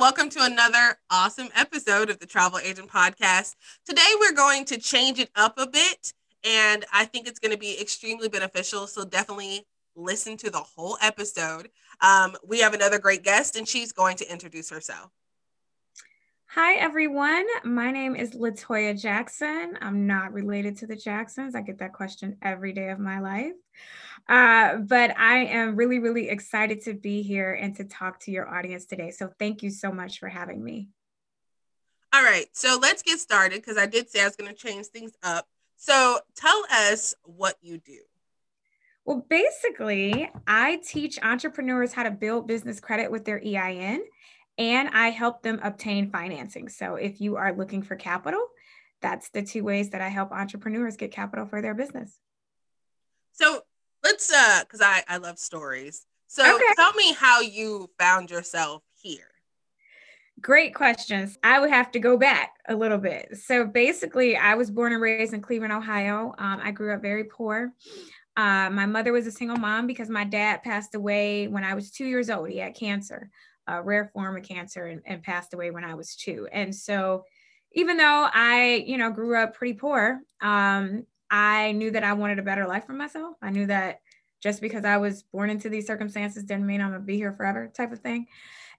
Welcome 0.00 0.30
to 0.30 0.38
another 0.42 0.96
awesome 1.10 1.48
episode 1.56 2.08
of 2.08 2.20
the 2.20 2.26
Travel 2.26 2.60
Agent 2.60 2.88
Podcast. 2.88 3.56
Today, 3.84 4.06
we're 4.20 4.34
going 4.34 4.64
to 4.66 4.78
change 4.78 5.18
it 5.18 5.28
up 5.34 5.58
a 5.58 5.66
bit, 5.66 6.12
and 6.44 6.84
I 6.92 7.04
think 7.04 7.26
it's 7.26 7.40
going 7.40 7.50
to 7.50 7.58
be 7.58 7.80
extremely 7.80 8.28
beneficial. 8.28 8.86
So, 8.86 9.04
definitely 9.04 9.66
listen 9.96 10.36
to 10.36 10.50
the 10.50 10.60
whole 10.60 10.98
episode. 11.02 11.70
Um, 12.00 12.36
we 12.46 12.60
have 12.60 12.74
another 12.74 13.00
great 13.00 13.24
guest, 13.24 13.56
and 13.56 13.66
she's 13.66 13.90
going 13.90 14.16
to 14.18 14.30
introduce 14.30 14.70
herself. 14.70 15.10
Hi, 16.46 16.76
everyone. 16.76 17.46
My 17.64 17.90
name 17.90 18.14
is 18.14 18.36
Latoya 18.36 18.98
Jackson. 18.98 19.78
I'm 19.80 20.06
not 20.06 20.32
related 20.32 20.76
to 20.78 20.86
the 20.86 20.96
Jacksons. 20.96 21.56
I 21.56 21.60
get 21.62 21.78
that 21.78 21.92
question 21.92 22.36
every 22.40 22.72
day 22.72 22.90
of 22.90 23.00
my 23.00 23.18
life. 23.18 23.52
Uh, 24.28 24.76
but 24.76 25.18
I 25.18 25.44
am 25.46 25.74
really, 25.74 25.98
really 25.98 26.28
excited 26.28 26.82
to 26.82 26.94
be 26.94 27.22
here 27.22 27.54
and 27.54 27.74
to 27.76 27.84
talk 27.84 28.20
to 28.20 28.30
your 28.30 28.48
audience 28.48 28.84
today. 28.84 29.10
So 29.10 29.30
thank 29.38 29.62
you 29.62 29.70
so 29.70 29.90
much 29.90 30.18
for 30.18 30.28
having 30.28 30.62
me. 30.62 30.88
All 32.12 32.22
right, 32.22 32.46
so 32.52 32.78
let's 32.80 33.02
get 33.02 33.18
started 33.20 33.60
because 33.60 33.78
I 33.78 33.86
did 33.86 34.10
say 34.10 34.22
I 34.22 34.24
was 34.24 34.36
going 34.36 34.50
to 34.50 34.56
change 34.56 34.86
things 34.86 35.12
up. 35.22 35.46
So 35.76 36.18
tell 36.34 36.64
us 36.70 37.14
what 37.22 37.56
you 37.60 37.78
do. 37.78 38.00
Well, 39.04 39.24
basically, 39.28 40.30
I 40.46 40.80
teach 40.86 41.18
entrepreneurs 41.22 41.92
how 41.92 42.02
to 42.02 42.10
build 42.10 42.46
business 42.46 42.80
credit 42.80 43.10
with 43.10 43.24
their 43.24 43.42
EIN 43.42 44.02
and 44.58 44.88
I 44.88 45.10
help 45.10 45.42
them 45.42 45.60
obtain 45.62 46.10
financing. 46.10 46.68
So 46.68 46.96
if 46.96 47.20
you 47.20 47.36
are 47.36 47.54
looking 47.54 47.82
for 47.82 47.96
capital, 47.96 48.44
that's 49.00 49.30
the 49.30 49.42
two 49.42 49.64
ways 49.64 49.90
that 49.90 50.00
I 50.00 50.08
help 50.08 50.32
entrepreneurs 50.32 50.96
get 50.96 51.12
capital 51.12 51.46
for 51.46 51.62
their 51.62 51.74
business. 51.74 52.18
So 53.32 53.62
let's 54.02 54.32
uh 54.32 54.60
because 54.60 54.80
I, 54.80 55.02
I 55.08 55.18
love 55.18 55.38
stories. 55.38 56.06
So 56.26 56.42
okay. 56.42 56.64
tell 56.76 56.92
me 56.92 57.14
how 57.14 57.40
you 57.40 57.90
found 57.98 58.30
yourself 58.30 58.82
here. 59.00 59.30
Great 60.40 60.74
questions. 60.74 61.36
I 61.42 61.58
would 61.58 61.70
have 61.70 61.90
to 61.92 61.98
go 61.98 62.16
back 62.16 62.56
a 62.68 62.76
little 62.76 62.98
bit. 62.98 63.36
So 63.38 63.66
basically, 63.66 64.36
I 64.36 64.54
was 64.54 64.70
born 64.70 64.92
and 64.92 65.02
raised 65.02 65.34
in 65.34 65.40
Cleveland, 65.40 65.72
Ohio. 65.72 66.34
Um, 66.38 66.60
I 66.62 66.70
grew 66.70 66.94
up 66.94 67.02
very 67.02 67.24
poor. 67.24 67.72
Uh, 68.36 68.70
my 68.70 68.86
mother 68.86 69.12
was 69.12 69.26
a 69.26 69.32
single 69.32 69.56
mom 69.56 69.88
because 69.88 70.08
my 70.08 70.22
dad 70.22 70.62
passed 70.62 70.94
away 70.94 71.48
when 71.48 71.64
I 71.64 71.74
was 71.74 71.90
two 71.90 72.04
years 72.04 72.30
old. 72.30 72.48
He 72.48 72.58
had 72.58 72.76
cancer, 72.76 73.30
a 73.66 73.82
rare 73.82 74.10
form 74.12 74.36
of 74.36 74.44
cancer, 74.44 74.86
and, 74.86 75.02
and 75.06 75.24
passed 75.24 75.54
away 75.54 75.72
when 75.72 75.82
I 75.82 75.94
was 75.94 76.14
two. 76.14 76.46
And 76.52 76.72
so, 76.72 77.24
even 77.72 77.96
though 77.96 78.28
I, 78.32 78.84
you 78.86 78.96
know, 78.96 79.10
grew 79.10 79.36
up 79.36 79.54
pretty 79.54 79.74
poor, 79.74 80.20
um, 80.40 81.04
I 81.30 81.72
knew 81.72 81.90
that 81.90 82.04
I 82.04 82.12
wanted 82.14 82.38
a 82.38 82.42
better 82.42 82.66
life 82.66 82.86
for 82.86 82.92
myself. 82.92 83.36
I 83.42 83.50
knew 83.50 83.66
that 83.66 84.00
just 84.42 84.60
because 84.60 84.84
I 84.84 84.98
was 84.98 85.22
born 85.22 85.50
into 85.50 85.68
these 85.68 85.86
circumstances 85.86 86.44
didn't 86.44 86.66
mean 86.66 86.80
I'm 86.80 86.90
gonna 86.90 87.00
be 87.00 87.16
here 87.16 87.32
forever, 87.32 87.70
type 87.74 87.92
of 87.92 88.00
thing. 88.00 88.26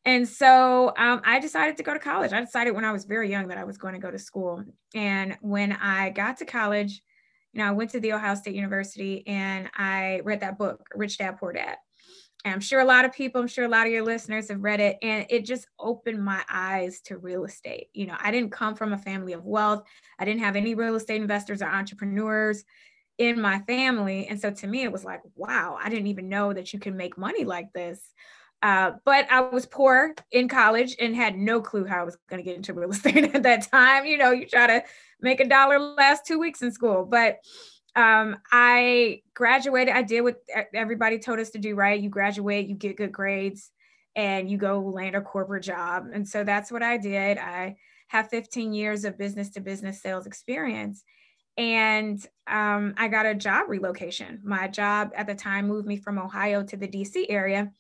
And 0.06 0.28
so 0.28 0.94
um, 0.98 1.22
I 1.26 1.40
decided 1.40 1.78
to 1.78 1.84
go 1.84 1.94
to 1.94 2.00
college. 2.00 2.32
I 2.32 2.40
decided 2.40 2.74
when 2.74 2.86
I 2.86 2.92
was 2.92 3.06
very 3.06 3.30
young 3.30 3.48
that 3.50 3.58
I 3.58 3.66
was 3.66 3.78
going 3.78 3.94
to 3.94 4.00
go 4.00 4.10
to 4.10 4.18
school. 4.18 4.64
And 4.96 5.38
when 5.42 5.74
I 5.74 6.12
got 6.12 6.38
to 6.38 6.46
college, 6.46 7.02
you 7.54 7.62
know, 7.62 7.68
I 7.68 7.72
went 7.72 7.90
to 7.92 8.00
the 8.00 8.14
Ohio 8.14 8.36
State 8.36 8.56
University 8.56 9.28
and 9.28 9.70
I 9.76 10.22
read 10.24 10.40
that 10.40 10.58
book, 10.58 10.88
Rich 10.96 11.18
Dad 11.18 11.38
Poor 11.38 11.52
Dad. 11.52 11.78
I'm 12.46 12.62
sure 12.62 12.80
a 12.80 12.86
lot 12.86 13.06
of 13.06 13.12
people, 13.12 13.42
I'm 13.42 13.48
sure 13.48 13.66
a 13.66 13.70
lot 13.70 13.86
of 13.86 13.92
your 13.92 14.04
listeners 14.04 14.50
have 14.50 14.64
read 14.64 14.80
it, 14.80 14.98
and 15.02 15.26
it 15.30 15.46
just 15.46 15.68
opened 15.78 16.24
my 16.24 16.42
eyes 16.50 17.02
to 17.02 17.18
real 17.18 17.44
estate. 17.44 17.88
You 17.94 18.08
know, 18.08 18.16
I 18.18 18.32
didn't 18.32 18.52
come 18.52 18.76
from 18.76 18.94
a 18.94 18.98
family 18.98 19.34
of 19.34 19.46
wealth, 19.46 19.84
I 20.18 20.26
didn't 20.26 20.42
have 20.42 20.56
any 20.56 20.74
real 20.76 20.96
estate 20.96 21.22
investors 21.22 21.62
or 21.62 21.68
entrepreneurs 21.68 22.64
in 23.18 23.42
my 23.42 23.60
family. 23.60 24.28
And 24.28 24.40
so 24.40 24.50
to 24.50 24.68
me, 24.68 24.84
it 24.84 24.92
was 24.92 25.04
like, 25.04 25.20
wow, 25.36 25.78
I 25.80 25.90
didn't 25.90 26.08
even 26.08 26.30
know 26.30 26.54
that 26.54 26.72
you 26.72 26.80
can 26.80 26.96
make 26.96 27.18
money 27.18 27.44
like 27.44 27.74
this. 27.74 28.02
Uh, 28.62 28.92
but 29.06 29.30
I 29.30 29.42
was 29.42 29.66
poor 29.66 30.16
in 30.32 30.48
college 30.48 30.96
and 31.00 31.16
had 31.16 31.38
no 31.38 31.62
clue 31.62 31.86
how 31.86 32.02
I 32.02 32.04
was 32.04 32.18
going 32.30 32.42
to 32.42 32.46
get 32.46 32.58
into 32.58 32.74
real 32.74 32.92
estate 32.92 33.36
at 33.36 33.44
that 33.44 33.70
time. 33.70 34.06
You 34.06 34.18
know, 34.18 34.32
you 34.32 34.46
try 34.48 34.68
to 34.68 34.84
make 35.22 35.40
a 35.42 35.48
dollar 35.48 35.80
last 35.80 36.26
two 36.26 36.40
weeks 36.40 36.62
in 36.62 36.72
school, 36.72 37.06
but 37.06 37.40
um, 37.96 38.38
I 38.52 39.22
graduated. 39.34 39.94
I 39.94 40.04
did 40.04 40.22
what 40.22 40.38
everybody 40.74 41.20
told 41.20 41.40
us 41.40 41.52
to 41.52 41.60
do, 41.60 41.76
right? 41.76 42.00
You 42.00 42.10
graduate, 42.10 42.68
you 42.68 42.76
get 42.76 42.98
good 42.98 43.12
grades, 43.12 43.72
and 44.16 44.50
you 44.50 44.58
go 44.58 44.80
land 44.80 45.16
a 45.16 45.22
corporate 45.22 45.64
job. 45.64 46.08
And 46.14 46.28
so 46.28 46.44
that's 46.44 46.72
what 46.72 46.84
I 46.84 46.98
did. 46.98 47.38
I 47.38 47.78
have 48.10 48.30
15 48.30 48.74
years 48.74 49.06
of 49.06 49.18
business 49.18 49.50
to 49.52 49.62
business 49.62 50.02
sales 50.02 50.26
experience. 50.26 51.04
And 51.58 52.26
um, 52.48 52.94
I 52.98 53.08
got 53.08 53.26
a 53.26 53.36
job 53.36 53.70
relocation. 53.70 54.40
My 54.44 54.68
job 54.68 55.12
at 55.16 55.28
the 55.28 55.36
time 55.36 55.68
moved 55.68 55.88
me 55.88 55.98
from 55.98 56.18
Ohio 56.18 56.64
to 56.64 56.78
the 56.78 56.88
DC 56.88 57.26
area. 57.30 57.72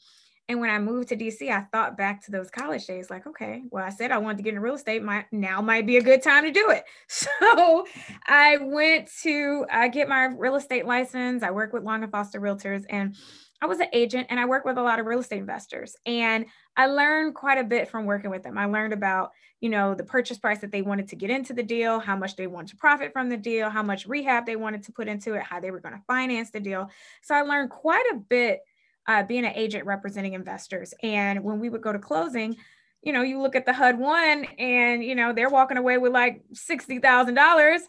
And 0.49 0.59
when 0.59 0.71
I 0.71 0.79
moved 0.79 1.09
to 1.09 1.15
DC, 1.15 1.51
I 1.51 1.61
thought 1.71 1.95
back 1.95 2.25
to 2.25 2.31
those 2.31 2.49
college 2.49 2.87
days, 2.87 3.11
like, 3.11 3.27
okay, 3.27 3.61
well, 3.69 3.85
I 3.85 3.91
said 3.91 4.11
I 4.11 4.17
wanted 4.17 4.37
to 4.37 4.43
get 4.43 4.49
into 4.49 4.61
real 4.61 4.73
estate. 4.73 5.03
My 5.03 5.23
now 5.31 5.61
might 5.61 5.85
be 5.85 5.97
a 5.97 6.01
good 6.01 6.23
time 6.23 6.43
to 6.43 6.51
do 6.51 6.71
it. 6.71 6.83
So 7.07 7.85
I 8.27 8.57
went 8.57 9.09
to 9.21 9.65
uh, 9.71 9.87
get 9.89 10.09
my 10.09 10.25
real 10.25 10.55
estate 10.55 10.85
license. 10.85 11.43
I 11.43 11.51
work 11.51 11.71
with 11.71 11.83
Long 11.83 12.01
and 12.01 12.11
Foster 12.11 12.41
Realtors, 12.41 12.83
and 12.89 13.15
I 13.61 13.67
was 13.67 13.79
an 13.79 13.87
agent, 13.93 14.27
and 14.29 14.39
I 14.39 14.45
work 14.45 14.65
with 14.65 14.77
a 14.77 14.81
lot 14.81 14.99
of 14.99 15.05
real 15.05 15.19
estate 15.19 15.39
investors. 15.39 15.95
And 16.05 16.45
I 16.75 16.87
learned 16.87 17.35
quite 17.35 17.59
a 17.59 17.63
bit 17.63 17.89
from 17.89 18.05
working 18.05 18.31
with 18.31 18.41
them. 18.41 18.57
I 18.57 18.65
learned 18.65 18.93
about, 18.93 19.31
you 19.59 19.69
know, 19.69 19.93
the 19.93 20.03
purchase 20.03 20.39
price 20.39 20.59
that 20.59 20.71
they 20.71 20.81
wanted 20.81 21.09
to 21.09 21.15
get 21.15 21.29
into 21.29 21.53
the 21.53 21.63
deal, 21.63 21.99
how 21.99 22.15
much 22.15 22.35
they 22.35 22.47
wanted 22.47 22.69
to 22.69 22.77
profit 22.77 23.13
from 23.13 23.29
the 23.29 23.37
deal, 23.37 23.69
how 23.69 23.83
much 23.83 24.07
rehab 24.07 24.45
they 24.45 24.55
wanted 24.55 24.83
to 24.83 24.91
put 24.91 25.07
into 25.07 25.33
it, 25.33 25.43
how 25.43 25.59
they 25.59 25.69
were 25.69 25.81
going 25.81 25.95
to 25.95 26.03
finance 26.07 26.49
the 26.49 26.59
deal. 26.59 26.89
So 27.21 27.35
I 27.35 27.41
learned 27.41 27.69
quite 27.69 28.05
a 28.13 28.17
bit 28.17 28.61
uh, 29.07 29.23
being 29.23 29.45
an 29.45 29.53
agent 29.55 29.85
representing 29.85 30.33
investors. 30.33 30.93
And 31.01 31.43
when 31.43 31.59
we 31.59 31.69
would 31.69 31.81
go 31.81 31.91
to 31.91 31.99
closing, 31.99 32.55
you 33.01 33.13
know, 33.13 33.21
you 33.21 33.41
look 33.41 33.55
at 33.55 33.65
the 33.65 33.73
HUD 33.73 33.97
one 33.97 34.45
and, 34.57 35.03
you 35.03 35.15
know, 35.15 35.33
they're 35.33 35.49
walking 35.49 35.77
away 35.77 35.97
with 35.97 36.11
like 36.11 36.43
$60,000. 36.53 37.79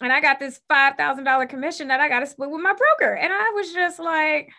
And 0.00 0.12
I 0.12 0.20
got 0.20 0.38
this 0.38 0.60
$5,000 0.70 1.48
commission 1.48 1.88
that 1.88 2.00
I 2.00 2.08
got 2.08 2.20
to 2.20 2.26
split 2.26 2.50
with 2.50 2.60
my 2.60 2.74
broker. 2.74 3.14
And 3.14 3.32
I 3.32 3.52
was 3.54 3.72
just 3.72 3.98
like, 3.98 4.50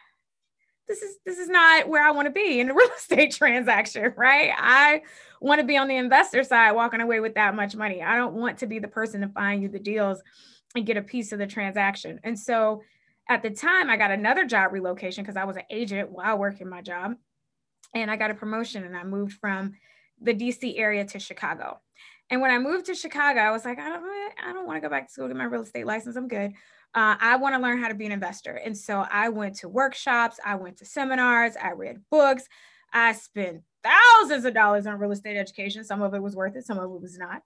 this 0.87 1.01
is 1.01 1.17
this 1.25 1.37
is 1.37 1.47
not 1.47 1.87
where 1.87 2.05
I 2.05 2.11
want 2.11 2.25
to 2.25 2.31
be 2.31 2.59
in 2.59 2.69
a 2.69 2.73
real 2.75 2.89
estate 2.97 3.33
transaction, 3.33 4.13
right? 4.17 4.51
I 4.57 5.01
want 5.41 5.61
to 5.61 5.67
be 5.67 5.77
on 5.77 5.87
the 5.87 5.95
investor 5.95 6.43
side 6.43 6.71
walking 6.73 7.01
away 7.01 7.19
with 7.19 7.35
that 7.35 7.55
much 7.55 7.75
money. 7.75 8.01
I 8.01 8.15
don't 8.15 8.33
want 8.33 8.59
to 8.59 8.67
be 8.67 8.79
the 8.79 8.87
person 8.87 9.21
to 9.21 9.29
find 9.29 9.61
you 9.61 9.69
the 9.69 9.79
deals 9.79 10.21
and 10.75 10.85
get 10.85 10.97
a 10.97 11.01
piece 11.01 11.31
of 11.31 11.39
the 11.39 11.47
transaction. 11.47 12.19
And 12.23 12.37
so 12.37 12.81
at 13.29 13.41
the 13.41 13.49
time, 13.49 13.89
I 13.89 13.97
got 13.97 14.11
another 14.11 14.45
job 14.45 14.73
relocation 14.73 15.23
because 15.23 15.37
I 15.37 15.45
was 15.45 15.55
an 15.55 15.63
agent 15.69 16.11
while 16.11 16.37
working 16.37 16.69
my 16.69 16.81
job. 16.81 17.13
And 17.95 18.09
I 18.09 18.15
got 18.15 18.31
a 18.31 18.35
promotion 18.35 18.83
and 18.83 18.97
I 18.97 19.03
moved 19.03 19.33
from 19.33 19.73
the 20.19 20.33
DC 20.33 20.77
area 20.77 21.05
to 21.05 21.19
Chicago. 21.19 21.79
And 22.29 22.41
when 22.41 22.51
I 22.51 22.57
moved 22.57 22.87
to 22.87 22.95
Chicago, 22.95 23.39
I 23.39 23.51
was 23.51 23.65
like, 23.65 23.79
I 23.79 23.89
don't, 23.89 24.03
I 24.43 24.53
don't 24.53 24.65
want 24.65 24.77
to 24.77 24.81
go 24.81 24.89
back 24.89 25.07
to 25.07 25.13
school 25.13 25.27
get 25.27 25.37
my 25.37 25.43
real 25.43 25.61
estate 25.61 25.85
license. 25.85 26.15
I'm 26.15 26.27
good. 26.27 26.53
Uh, 26.95 27.15
I 27.19 27.35
want 27.37 27.55
to 27.55 27.61
learn 27.61 27.81
how 27.81 27.87
to 27.87 27.95
be 27.95 28.05
an 28.05 28.11
investor. 28.11 28.55
And 28.55 28.77
so 28.77 29.05
I 29.09 29.29
went 29.29 29.55
to 29.57 29.69
workshops, 29.69 30.39
I 30.45 30.55
went 30.55 30.77
to 30.77 30.85
seminars, 30.85 31.55
I 31.61 31.71
read 31.71 32.01
books, 32.11 32.47
I 32.93 33.13
spent 33.13 33.61
thousands 33.83 34.45
of 34.45 34.53
dollars 34.53 34.85
on 34.85 34.99
real 34.99 35.11
estate 35.11 35.37
education. 35.37 35.83
Some 35.83 36.01
of 36.01 36.13
it 36.13 36.21
was 36.21 36.35
worth 36.35 36.55
it, 36.55 36.65
some 36.65 36.77
of 36.77 36.85
it 36.85 37.01
was 37.01 37.17
not. 37.17 37.41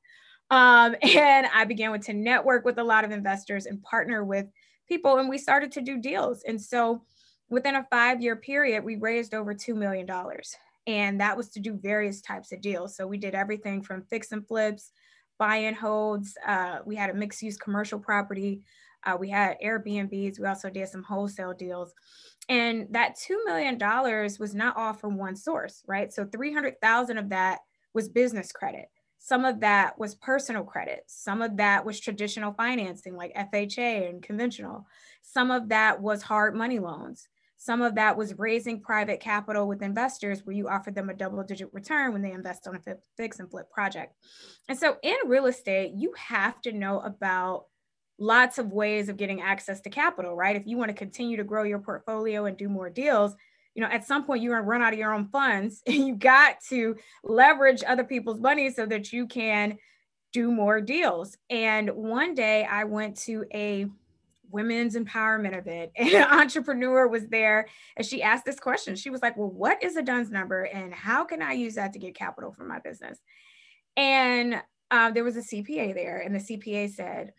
Um, 0.49 0.95
and 1.01 1.47
I 1.53 1.63
began 1.65 1.91
with, 1.91 2.05
to 2.05 2.13
network 2.13 2.65
with 2.65 2.77
a 2.77 2.83
lot 2.83 3.05
of 3.05 3.11
investors 3.11 3.65
and 3.65 3.81
partner 3.81 4.23
with 4.23 4.47
people 4.87 5.17
and 5.17 5.29
we 5.29 5.37
started 5.37 5.71
to 5.73 5.81
do 5.81 5.97
deals. 5.97 6.43
And 6.43 6.61
so 6.61 7.03
within 7.49 7.75
a 7.75 7.87
five 7.89 8.21
year 8.21 8.35
period, 8.35 8.83
we 8.83 8.95
raised 8.95 9.33
over 9.33 9.53
$2 9.53 9.75
million. 9.75 10.09
And 10.85 11.19
that 11.19 11.35
was 11.35 11.49
to 11.49 11.59
do 11.59 11.73
various 11.73 12.21
types 12.21 12.51
of 12.51 12.61
deals. 12.61 12.95
So 12.95 13.05
we 13.05 13.17
did 13.17 13.35
everything 13.35 13.81
from 13.81 14.03
fix 14.03 14.31
and 14.31 14.47
flips, 14.47 14.91
buy 15.37 15.57
and 15.57 15.75
holds. 15.75 16.37
Uh, 16.45 16.79
we 16.85 16.95
had 16.95 17.09
a 17.09 17.13
mixed 17.13 17.41
use 17.41 17.57
commercial 17.57 17.99
property. 17.99 18.61
Uh, 19.05 19.17
we 19.19 19.29
had 19.29 19.57
Airbnbs. 19.63 20.39
We 20.39 20.47
also 20.47 20.69
did 20.69 20.87
some 20.87 21.03
wholesale 21.03 21.53
deals. 21.53 21.93
And 22.49 22.87
that 22.91 23.17
$2 23.17 23.35
million 23.45 23.77
was 24.39 24.55
not 24.55 24.77
all 24.77 24.93
from 24.93 25.17
one 25.17 25.35
source, 25.35 25.83
right? 25.87 26.11
So 26.11 26.25
300,000 26.25 27.17
of 27.17 27.29
that 27.29 27.59
was 27.93 28.07
business 28.07 28.51
credit. 28.51 28.87
Some 29.27 29.43
of 29.43 29.59
that 29.59 29.99
was 29.99 30.15
personal 30.15 30.63
credit. 30.63 31.03
Some 31.07 31.41
of 31.41 31.57
that 31.57 31.83
was 31.83 31.99
traditional 31.99 32.53
financing 32.53 33.13
like 33.13 33.35
FHA 33.35 34.09
and 34.09 34.23
conventional. 34.23 34.87
Some 35.21 35.51
of 35.51 35.67
that 35.67 36.01
was 36.01 36.21
hard 36.21 36.55
money 36.55 36.79
loans. 36.79 37.27
Some 37.57 37.81
of 37.81 37.95
that 37.95 38.15
was 38.15 38.39
raising 38.39 38.79
private 38.79 39.19
capital 39.19 39.67
with 39.67 39.81
investors 39.81 40.45
where 40.45 40.55
you 40.55 40.69
offer 40.69 40.91
them 40.91 41.09
a 41.09 41.13
double 41.13 41.43
digit 41.43 41.67
return 41.73 42.13
when 42.13 42.21
they 42.21 42.31
invest 42.31 42.69
on 42.69 42.75
a 42.77 42.95
fix 43.17 43.39
and 43.39 43.51
flip 43.51 43.69
project. 43.69 44.15
And 44.69 44.79
so 44.79 44.95
in 45.03 45.17
real 45.25 45.47
estate, 45.47 45.91
you 45.93 46.13
have 46.15 46.61
to 46.61 46.71
know 46.71 47.01
about 47.01 47.65
lots 48.17 48.57
of 48.57 48.71
ways 48.71 49.09
of 49.09 49.17
getting 49.17 49.41
access 49.41 49.81
to 49.81 49.89
capital, 49.89 50.37
right? 50.37 50.55
If 50.55 50.65
you 50.65 50.77
want 50.77 50.87
to 50.87 50.95
continue 50.95 51.35
to 51.35 51.43
grow 51.43 51.63
your 51.63 51.79
portfolio 51.79 52.45
and 52.45 52.55
do 52.55 52.69
more 52.69 52.89
deals, 52.89 53.35
you 53.77 53.83
know, 53.83 53.89
at 53.89 54.07
some 54.07 54.25
point 54.25 54.41
you're 54.41 54.55
going 54.55 54.63
to 54.63 54.67
run 54.67 54.81
out 54.81 54.91
of 54.91 54.97
your 54.97 55.13
own 55.13 55.27
funds 55.27 55.83
and 55.87 55.95
you 55.95 56.15
got 56.15 56.59
to 56.69 56.95
leverage 57.23 57.83
other 57.87 58.03
people's 58.03 58.39
money 58.39 58.71
so 58.71 58.87
that 58.87 59.13
you 59.13 59.27
can 59.27 59.77
do 60.33 60.51
more 60.51 60.81
deals. 60.81 61.37
And 61.49 61.91
one 61.91 62.33
day 62.33 62.65
I 62.65 62.85
went 62.85 63.17
to 63.19 63.45
a 63.53 63.85
women's 64.49 64.95
empowerment 64.95 65.55
event 65.55 65.91
and 65.95 66.09
an 66.09 66.23
entrepreneur 66.39 67.07
was 67.07 67.27
there 67.27 67.67
and 67.97 68.07
she 68.07 68.23
asked 68.23 68.45
this 68.45 68.61
question 68.61 68.95
she 68.95 69.09
was 69.09 69.21
like 69.21 69.35
well 69.35 69.49
what 69.49 69.83
is 69.83 69.97
a 69.97 70.01
duns 70.01 70.31
number 70.31 70.63
and 70.63 70.93
how 70.93 71.25
can 71.25 71.41
i 71.41 71.51
use 71.51 71.75
that 71.75 71.91
to 71.91 71.99
get 71.99 72.15
capital 72.15 72.53
for 72.53 72.63
my 72.63 72.79
business 72.79 73.19
and 73.97 74.55
um, 74.89 75.13
there 75.13 75.25
was 75.25 75.35
a 75.35 75.41
cpa 75.41 75.93
there 75.93 76.19
and 76.19 76.33
the 76.33 76.39
cpa 76.39 76.89
said 76.89 77.33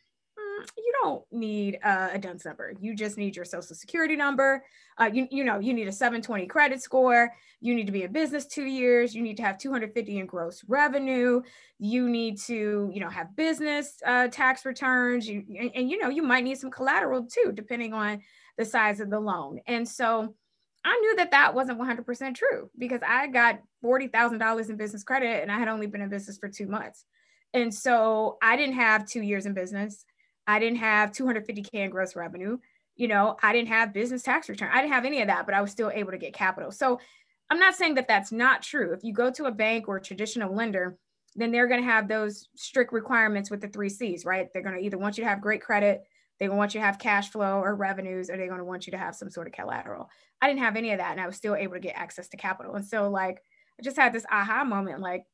you 0.77 0.93
don't 1.03 1.25
need 1.33 1.79
uh, 1.83 2.09
a 2.13 2.19
DUNS 2.19 2.45
number. 2.45 2.73
You 2.81 2.95
just 2.95 3.17
need 3.17 3.37
your 3.37 3.45
social 3.45 3.75
security 3.75 4.17
number. 4.17 4.65
Uh, 4.99 5.11
you, 5.13 5.29
you 5.31 5.45
know, 5.45 5.59
you 5.59 5.73
need 5.73 5.89
a 5.89 5.93
720 5.93 6.47
credit 6.47 6.83
score. 6.83 7.33
You 7.61 7.75
need 7.75 7.87
to 7.87 7.93
be 7.93 8.03
in 8.03 8.13
business 8.13 8.47
two 8.47 8.65
years. 8.65 9.15
You 9.15 9.23
need 9.23 9.37
to 9.39 9.43
have 9.43 9.59
250 9.59 10.19
in 10.19 10.27
gross 10.27 10.63
revenue. 10.69 11.43
You 11.79 12.09
need 12.09 12.39
to, 12.43 12.91
you 12.93 13.01
know, 13.01 13.09
have 13.09 13.35
business 13.37 14.01
uh, 14.07 14.29
tax 14.29 14.65
returns. 14.65 15.29
You, 15.29 15.45
and, 15.59 15.71
and, 15.75 15.91
you 15.91 15.99
know, 15.99 16.09
you 16.09 16.23
might 16.23 16.45
need 16.45 16.59
some 16.59 16.71
collateral 16.71 17.27
too, 17.27 17.53
depending 17.53 17.95
on 17.95 18.21
the 18.57 18.65
size 18.65 19.01
of 19.01 19.11
the 19.11 19.21
loan. 19.21 19.61
And 19.67 19.89
so 19.89 20.35
I 20.85 20.99
knew 21.01 21.17
that 21.17 21.33
that 21.33 21.55
wasn't 21.55 21.81
100% 21.81 22.35
true 22.35 22.71
because 22.79 23.01
I 23.07 23.27
got 23.27 23.61
$40,000 23.85 24.71
in 24.71 24.77
business 24.77 25.05
credit 25.05 25.43
and 25.43 25.51
I 25.51 25.59
had 25.59 25.69
only 25.69 25.87
been 25.87 26.01
in 26.01 26.09
business 26.09 26.39
for 26.39 26.49
two 26.49 26.67
months. 26.67 27.05
And 27.55 27.75
so 27.75 28.39
I 28.43 28.57
didn't 28.57 28.77
have 28.77 29.07
two 29.07 29.23
years 29.23 29.47
in 29.47 29.55
business. 29.55 30.05
I 30.49 30.59
didn't 30.59 30.79
have 30.79 31.13
250K 31.13 31.75
in 31.75 31.91
gross 31.91 32.17
revenue. 32.17 32.59
You 32.97 33.07
know, 33.07 33.37
I 33.43 33.53
didn't 33.53 33.69
have 33.69 33.93
business 33.93 34.23
tax 34.23 34.49
return. 34.49 34.71
I 34.73 34.81
didn't 34.81 34.95
have 34.95 35.05
any 35.05 35.21
of 35.21 35.29
that, 35.29 35.47
but 35.47 35.55
I 35.55 35.61
was 35.61 35.71
still 35.71 35.93
able 35.95 36.11
to 36.11 36.19
get 36.19 36.33
capital. 36.33 36.73
So 36.73 36.99
I'm 37.51 37.61
not 37.61 37.75
saying 37.75 37.95
that 37.95 38.09
that's 38.09 38.33
not 38.33 38.63
true. 38.63 38.93
If 38.93 39.05
you 39.05 39.13
go 39.13 39.31
to 39.31 39.45
a 39.45 39.53
bank 39.53 39.87
or 39.87 39.99
a 39.99 40.03
traditional 40.03 40.53
lender, 40.53 40.99
then 41.37 41.53
they're 41.53 41.69
going 41.69 41.83
to 41.83 41.89
have 41.89 42.09
those 42.09 42.49
strict 42.57 42.93
requirements 42.93 43.51
with 43.51 43.61
the 43.61 43.69
three 43.69 43.91
C's, 43.91 44.25
right? 44.25 44.49
They're 44.53 44.63
going 44.63 44.75
to 44.75 44.85
either 44.85 44.99
want 44.99 45.19
you 45.19 45.25
to 45.25 45.31
have 45.31 45.43
great 45.43 45.61
credit, 45.61 46.03
to 46.41 46.49
want 46.49 46.75
you 46.75 46.81
to 46.81 46.87
have 46.87 46.99
cash 46.99 47.31
flow 47.31 47.61
or 47.61 47.77
revenues, 47.77 48.31
or 48.31 48.37
they're 48.37 48.49
going 48.49 48.59
to 48.59 48.65
want 48.65 48.87
you 48.87 48.93
to 48.93 48.99
have 48.99 49.15
some 49.15 49.31
sort 49.31 49.47
of 49.47 49.53
collateral. 49.53 50.09
I 50.41 50.49
didn't 50.49 50.63
have 50.63 50.77
any 50.77 50.93
of 50.93 50.99
that, 50.99 51.13
and 51.13 51.21
I 51.21 51.27
was 51.27 51.37
still 51.37 51.55
able 51.55 51.75
to 51.75 51.81
get 51.81 51.97
access 51.97 52.29
to 52.29 52.37
capital. 52.39 52.75
And 52.75 52.87
so, 52.87 53.11
like, 53.11 53.43
I 53.79 53.83
just 53.83 53.97
had 53.97 54.13
this 54.13 54.27
aha 54.31 54.65
moment 54.65 55.01
like, 55.01 55.25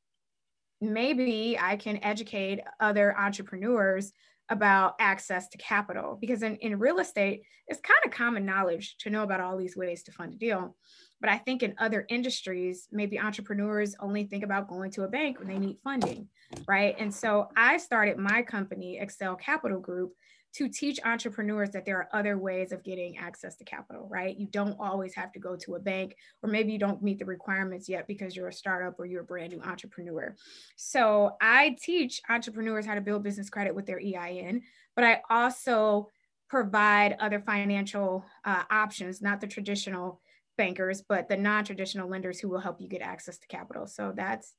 maybe 0.80 1.56
I 1.58 1.76
can 1.76 2.02
educate 2.02 2.60
other 2.80 3.16
entrepreneurs 3.16 4.12
about 4.50 4.94
access 5.00 5.48
to 5.48 5.58
capital 5.58 6.18
because 6.20 6.42
in, 6.42 6.56
in 6.56 6.78
real 6.78 6.98
estate 6.98 7.42
it's 7.66 7.80
kind 7.80 8.00
of 8.04 8.10
common 8.10 8.44
knowledge 8.44 8.96
to 8.98 9.08
know 9.08 9.22
about 9.22 9.40
all 9.40 9.56
these 9.56 9.76
ways 9.76 10.02
to 10.02 10.12
fund 10.12 10.34
a 10.34 10.36
deal. 10.36 10.76
But 11.20 11.30
i 11.30 11.38
think 11.38 11.62
in 11.62 11.74
other 11.78 12.04
industries 12.08 12.86
maybe 12.92 13.18
entrepreneurs 13.18 13.94
only 14.00 14.24
think 14.24 14.44
about 14.44 14.68
going 14.68 14.90
to 14.92 15.04
a 15.04 15.08
bank 15.08 15.38
when 15.38 15.48
they 15.48 15.58
need 15.58 15.78
funding 15.82 16.28
right? 16.68 16.94
And 16.98 17.12
so 17.12 17.48
i 17.56 17.76
started 17.78 18.18
my 18.18 18.42
company 18.42 18.98
excel 18.98 19.34
capital 19.36 19.80
group 19.80 20.12
to 20.54 20.68
teach 20.68 21.00
entrepreneurs 21.04 21.70
that 21.70 21.84
there 21.84 21.98
are 21.98 22.08
other 22.12 22.38
ways 22.38 22.70
of 22.70 22.84
getting 22.84 23.18
access 23.18 23.56
to 23.56 23.64
capital, 23.64 24.06
right? 24.08 24.36
You 24.36 24.46
don't 24.46 24.76
always 24.78 25.14
have 25.14 25.32
to 25.32 25.40
go 25.40 25.56
to 25.56 25.74
a 25.74 25.80
bank, 25.80 26.16
or 26.42 26.48
maybe 26.48 26.72
you 26.72 26.78
don't 26.78 27.02
meet 27.02 27.18
the 27.18 27.24
requirements 27.24 27.88
yet 27.88 28.06
because 28.06 28.36
you're 28.36 28.48
a 28.48 28.52
startup 28.52 28.98
or 28.98 29.04
you're 29.04 29.22
a 29.22 29.24
brand 29.24 29.52
new 29.52 29.60
entrepreneur. 29.60 30.36
So 30.76 31.36
I 31.40 31.76
teach 31.80 32.20
entrepreneurs 32.28 32.86
how 32.86 32.94
to 32.94 33.00
build 33.00 33.24
business 33.24 33.50
credit 33.50 33.74
with 33.74 33.86
their 33.86 33.98
EIN, 34.00 34.62
but 34.94 35.04
I 35.04 35.22
also 35.28 36.08
provide 36.48 37.16
other 37.18 37.40
financial 37.40 38.24
uh, 38.44 38.62
options, 38.70 39.20
not 39.20 39.40
the 39.40 39.48
traditional 39.48 40.20
bankers, 40.56 41.02
but 41.02 41.28
the 41.28 41.36
non 41.36 41.64
traditional 41.64 42.08
lenders 42.08 42.38
who 42.38 42.48
will 42.48 42.60
help 42.60 42.80
you 42.80 42.88
get 42.88 43.02
access 43.02 43.38
to 43.38 43.46
capital. 43.48 43.88
So 43.88 44.12
that's 44.14 44.54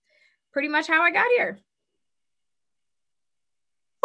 pretty 0.52 0.68
much 0.68 0.88
how 0.88 1.02
I 1.04 1.12
got 1.12 1.28
here. 1.38 1.60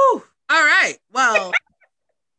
Ooh, 0.00 0.22
all 0.48 0.62
right. 0.62 0.96
Well, 1.12 1.52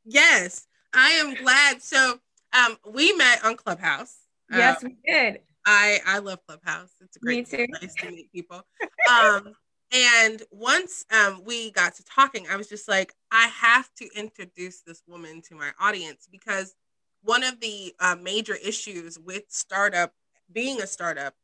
Yes, 0.06 0.68
I 0.94 1.10
am 1.12 1.36
glad. 1.36 1.82
So 1.82 2.20
um, 2.54 2.78
we 2.92 3.14
met 3.14 3.44
on 3.44 3.56
Clubhouse. 3.56 4.16
Yes, 4.50 4.84
um, 4.84 4.92
we 4.92 5.12
did. 5.12 5.40
I 5.66 6.00
I 6.06 6.20
love 6.20 6.40
Clubhouse. 6.48 6.92
It's 7.02 7.18
a 7.18 7.20
great 7.20 7.48
place 7.48 7.96
to 7.96 8.10
meet 8.10 8.32
people. 8.32 8.64
Um, 9.10 9.54
and 9.92 10.42
once 10.52 11.06
um, 11.12 11.44
we 11.46 11.72
got 11.72 11.96
to 11.96 12.04
talking, 12.04 12.48
I 12.50 12.56
was 12.56 12.68
just 12.68 12.88
like, 12.88 13.14
I 13.32 13.48
have 13.48 13.90
to 13.98 14.10
introduce 14.16 14.82
this 14.82 15.04
woman 15.08 15.42
to 15.50 15.56
my 15.56 15.72
audience 15.80 16.28
because 16.32 16.76
one 17.24 17.44
of 17.44 17.60
the 17.60 17.94
uh, 18.00 18.16
major 18.20 18.56
issues 18.56 19.20
with 19.20 19.44
startup 19.50 20.14
being 20.52 20.82
a 20.82 20.88
startup 20.88 21.36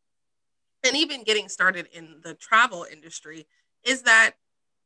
and 0.84 0.96
even 0.96 1.24
getting 1.24 1.50
started 1.50 1.88
in 1.94 2.22
the 2.24 2.34
travel 2.34 2.86
industry 2.92 3.46
is 3.84 4.04
that 4.04 4.32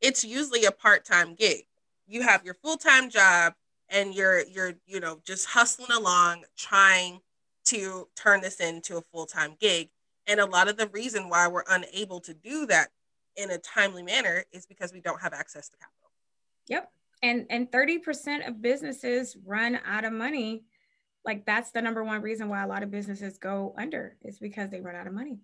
it's 0.00 0.24
usually 0.24 0.64
a 0.64 0.72
part-time 0.72 1.34
gig. 1.34 1.64
You 2.06 2.22
have 2.22 2.44
your 2.44 2.54
full-time 2.54 3.08
job 3.08 3.54
and 3.92 4.14
you're 4.14 4.40
you're 4.46 4.74
you 4.86 4.98
know 4.98 5.20
just 5.24 5.46
hustling 5.46 5.92
along 5.92 6.44
trying 6.56 7.20
to 7.64 8.08
turn 8.16 8.40
this 8.40 8.56
into 8.56 8.96
a 8.96 9.02
full-time 9.02 9.54
gig. 9.60 9.88
And 10.26 10.40
a 10.40 10.46
lot 10.46 10.68
of 10.68 10.76
the 10.76 10.88
reason 10.88 11.28
why 11.28 11.46
we're 11.48 11.64
unable 11.68 12.20
to 12.20 12.34
do 12.34 12.66
that 12.66 12.88
in 13.36 13.50
a 13.50 13.58
timely 13.58 14.02
manner 14.02 14.44
is 14.52 14.66
because 14.66 14.92
we 14.92 15.00
don't 15.00 15.20
have 15.20 15.32
access 15.32 15.68
to 15.68 15.76
capital. 15.76 16.10
Yep. 16.68 16.90
And 17.22 17.46
and 17.50 17.70
30% 17.70 18.48
of 18.48 18.60
businesses 18.60 19.36
run 19.44 19.78
out 19.86 20.04
of 20.04 20.12
money. 20.12 20.64
Like 21.24 21.46
that's 21.46 21.70
the 21.70 21.82
number 21.82 22.02
one 22.02 22.20
reason 22.20 22.48
why 22.48 22.62
a 22.62 22.66
lot 22.66 22.82
of 22.82 22.90
businesses 22.90 23.38
go 23.38 23.74
under 23.78 24.16
is 24.22 24.38
because 24.38 24.70
they 24.70 24.80
run 24.80 24.96
out 24.96 25.06
of 25.06 25.12
money. 25.12 25.38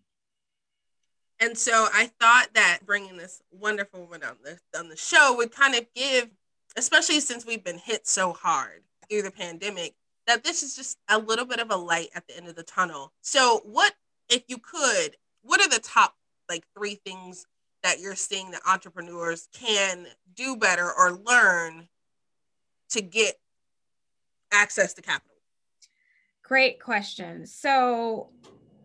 And 1.40 1.56
so 1.56 1.86
I 1.92 2.10
thought 2.20 2.48
that 2.54 2.80
bringing 2.84 3.16
this 3.16 3.40
wonderful 3.52 4.00
woman 4.00 4.24
on 4.24 4.36
the 4.42 4.58
on 4.78 4.88
the 4.88 4.96
show 4.96 5.34
would 5.36 5.52
kind 5.52 5.76
of 5.76 5.86
give 5.94 6.28
especially 6.76 7.20
since 7.20 7.46
we've 7.46 7.64
been 7.64 7.78
hit 7.78 8.06
so 8.06 8.32
hard 8.32 8.82
through 9.08 9.22
the 9.22 9.30
pandemic, 9.30 9.94
that 10.26 10.44
this 10.44 10.62
is 10.62 10.76
just 10.76 10.98
a 11.08 11.18
little 11.18 11.46
bit 11.46 11.58
of 11.58 11.70
a 11.70 11.76
light 11.76 12.10
at 12.14 12.26
the 12.28 12.36
end 12.36 12.48
of 12.48 12.54
the 12.54 12.62
tunnel. 12.62 13.12
So, 13.22 13.62
what, 13.64 13.94
if 14.28 14.44
you 14.46 14.58
could, 14.58 15.16
what 15.42 15.60
are 15.60 15.68
the 15.68 15.80
top 15.80 16.14
like 16.48 16.64
three 16.76 16.96
things 17.04 17.46
that 17.82 18.00
you're 18.00 18.14
seeing 18.14 18.50
that 18.50 18.60
entrepreneurs 18.68 19.48
can 19.52 20.06
do 20.34 20.56
better 20.56 20.90
or 20.92 21.12
learn 21.12 21.88
to 22.90 23.00
get 23.00 23.36
access 24.52 24.94
to 24.94 25.02
capital? 25.02 25.36
Great 26.42 26.80
question. 26.80 27.46
So, 27.46 28.28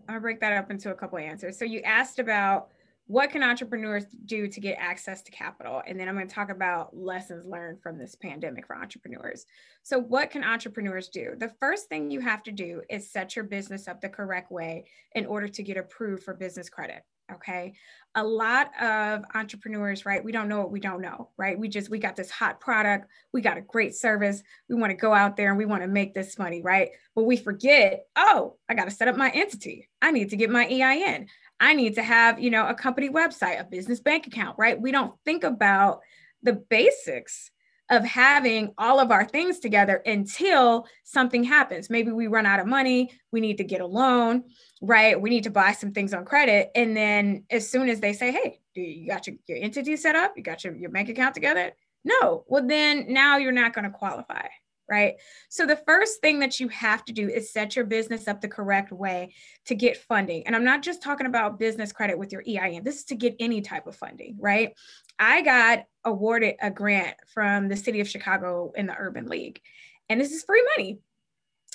I'll 0.07 0.19
break 0.19 0.39
that 0.39 0.53
up 0.53 0.71
into 0.71 0.91
a 0.91 0.95
couple 0.95 1.17
answers. 1.17 1.57
So, 1.57 1.65
you 1.65 1.81
asked 1.81 2.19
about 2.19 2.69
what 3.07 3.31
can 3.31 3.43
entrepreneurs 3.43 4.05
do 4.25 4.47
to 4.47 4.59
get 4.61 4.77
access 4.79 5.21
to 5.23 5.31
capital? 5.31 5.81
And 5.85 5.99
then 5.99 6.07
I'm 6.07 6.15
going 6.15 6.27
to 6.27 6.33
talk 6.33 6.49
about 6.49 6.95
lessons 6.95 7.45
learned 7.45 7.81
from 7.81 7.97
this 7.97 8.15
pandemic 8.15 8.65
for 8.65 8.77
entrepreneurs. 8.77 9.45
So, 9.83 9.99
what 9.99 10.31
can 10.31 10.43
entrepreneurs 10.43 11.09
do? 11.09 11.33
The 11.37 11.51
first 11.59 11.89
thing 11.89 12.09
you 12.09 12.21
have 12.21 12.43
to 12.43 12.51
do 12.51 12.81
is 12.89 13.11
set 13.11 13.35
your 13.35 13.45
business 13.45 13.87
up 13.87 13.99
the 13.99 14.09
correct 14.09 14.51
way 14.51 14.85
in 15.13 15.25
order 15.25 15.47
to 15.49 15.63
get 15.63 15.77
approved 15.77 16.23
for 16.23 16.33
business 16.33 16.69
credit. 16.69 17.03
Okay. 17.31 17.73
A 18.15 18.23
lot 18.23 18.69
of 18.81 19.23
entrepreneurs, 19.33 20.05
right? 20.05 20.23
We 20.23 20.31
don't 20.31 20.49
know 20.49 20.59
what 20.59 20.71
we 20.71 20.79
don't 20.79 21.01
know, 21.01 21.29
right? 21.37 21.57
We 21.57 21.67
just, 21.69 21.89
we 21.89 21.97
got 21.97 22.15
this 22.15 22.29
hot 22.29 22.59
product, 22.59 23.07
we 23.31 23.41
got 23.41 23.57
a 23.57 23.61
great 23.61 23.95
service, 23.95 24.43
we 24.69 24.75
want 24.75 24.91
to 24.91 24.97
go 24.97 25.13
out 25.13 25.37
there 25.37 25.49
and 25.49 25.57
we 25.57 25.65
want 25.65 25.81
to 25.83 25.87
make 25.87 26.13
this 26.13 26.37
money, 26.37 26.61
right? 26.61 26.89
But 27.15 27.23
we 27.23 27.37
forget, 27.37 28.05
oh, 28.15 28.57
I 28.69 28.73
got 28.75 28.85
to 28.85 28.91
set 28.91 29.07
up 29.07 29.15
my 29.15 29.29
entity. 29.29 29.89
I 30.01 30.11
need 30.11 30.29
to 30.29 30.35
get 30.35 30.49
my 30.49 30.65
EIN. 30.65 31.27
I 31.63 31.73
need 31.73 31.95
to 31.95 32.03
have, 32.03 32.41
you 32.41 32.49
know, 32.49 32.67
a 32.67 32.73
company 32.73 33.09
website, 33.09 33.57
a 33.57 33.63
business 33.63 34.01
bank 34.01 34.27
account, 34.27 34.57
right? 34.59 34.79
We 34.79 34.91
don't 34.91 35.13
think 35.23 35.45
about 35.45 36.01
the 36.41 36.51
basics 36.51 37.51
of 37.89 38.03
having 38.03 38.73
all 38.77 38.99
of 38.99 39.11
our 39.11 39.23
things 39.23 39.59
together 39.59 40.01
until 40.05 40.85
something 41.05 41.41
happens. 41.41 41.89
Maybe 41.89 42.11
we 42.11 42.27
run 42.27 42.45
out 42.45 42.59
of 42.59 42.67
money, 42.67 43.11
we 43.31 43.39
need 43.39 43.59
to 43.59 43.63
get 43.63 43.79
a 43.79 43.85
loan, 43.85 44.43
right? 44.81 45.19
We 45.19 45.29
need 45.29 45.45
to 45.45 45.51
buy 45.51 45.71
some 45.71 45.93
things 45.93 46.13
on 46.13 46.25
credit. 46.25 46.69
And 46.75 46.97
then 46.97 47.45
as 47.49 47.69
soon 47.69 47.87
as 47.87 48.01
they 48.01 48.11
say, 48.11 48.33
hey, 48.33 48.59
you 48.75 49.07
got 49.07 49.25
your, 49.25 49.37
your 49.47 49.59
entity 49.59 49.95
set 49.95 50.17
up? 50.17 50.33
You 50.35 50.43
got 50.43 50.65
your, 50.65 50.75
your 50.75 50.89
bank 50.89 51.07
account 51.07 51.33
together? 51.33 51.71
No. 52.03 52.43
Well, 52.47 52.67
then 52.67 53.05
now 53.07 53.37
you're 53.37 53.53
not 53.53 53.71
going 53.71 53.85
to 53.85 53.97
qualify, 53.97 54.47
right? 54.89 55.15
So 55.49 55.65
the 55.65 55.81
first 55.87 56.21
thing 56.21 56.39
that 56.39 56.59
you 56.59 56.67
have 56.69 57.03
to 57.05 57.13
do 57.13 57.29
is 57.29 57.51
set 57.51 57.75
your 57.75 57.85
business 57.85 58.27
up 58.27 58.41
the 58.41 58.47
correct 58.47 58.91
way 58.91 59.33
to 59.65 59.75
get 59.75 59.97
funding. 59.97 60.45
And 60.45 60.55
I'm 60.55 60.63
not 60.63 60.83
just 60.83 61.01
talking 61.01 61.27
about 61.27 61.59
business 61.59 61.91
credit 61.91 62.17
with 62.17 62.31
your 62.31 62.43
EIN. 62.47 62.83
This 62.83 62.99
is 62.99 63.05
to 63.05 63.15
get 63.15 63.35
any 63.39 63.61
type 63.61 63.87
of 63.87 63.95
funding, 63.95 64.37
right? 64.39 64.73
I 65.17 65.41
got 65.41 65.85
awarded 66.03 66.55
a 66.61 66.69
grant 66.69 67.15
from 67.33 67.69
the 67.69 67.77
city 67.77 68.01
of 68.01 68.09
Chicago 68.09 68.71
in 68.75 68.87
the 68.87 68.95
Urban 68.97 69.27
League. 69.27 69.61
And 70.09 70.19
this 70.19 70.31
is 70.31 70.43
free 70.43 70.65
money. 70.75 70.99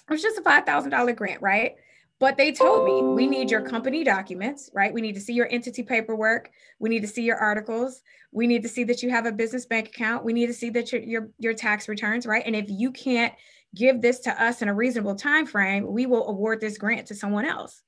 It 0.08 0.12
was 0.12 0.22
just 0.22 0.38
a 0.38 0.42
$5,000 0.42 1.16
grant, 1.16 1.42
right? 1.42 1.72
But 2.20 2.36
they 2.36 2.50
told 2.50 2.84
me 2.84 3.00
we 3.14 3.26
oh. 3.26 3.30
need 3.30 3.50
your 3.50 3.60
company 3.60 4.02
documents, 4.02 4.70
right? 4.74 4.92
We 4.92 5.00
need 5.00 5.14
to 5.14 5.20
see 5.20 5.34
your 5.34 5.48
entity 5.50 5.82
paperwork. 5.82 6.50
We 6.80 6.88
need 6.88 7.02
to 7.02 7.08
see 7.08 7.22
your 7.22 7.36
articles. 7.36 8.02
We 8.32 8.46
need 8.46 8.62
to 8.62 8.68
see 8.68 8.84
that 8.84 9.02
you 9.02 9.10
have 9.10 9.26
a 9.26 9.32
business 9.32 9.66
bank 9.66 9.88
account. 9.88 10.24
We 10.24 10.32
need 10.32 10.48
to 10.48 10.54
see 10.54 10.70
that 10.70 10.90
your 10.90 11.00
your, 11.02 11.28
your 11.38 11.54
tax 11.54 11.88
returns, 11.88 12.26
right? 12.26 12.42
And 12.44 12.56
if 12.56 12.66
you 12.68 12.90
can't 12.90 13.32
give 13.74 14.00
this 14.00 14.20
to 14.20 14.42
us 14.42 14.62
in 14.62 14.68
a 14.68 14.74
reasonable 14.74 15.14
time 15.14 15.46
frame, 15.46 15.86
we 15.86 16.06
will 16.06 16.28
award 16.28 16.60
this 16.60 16.78
grant 16.78 17.06
to 17.08 17.14
someone 17.14 17.44
else. 17.44 17.82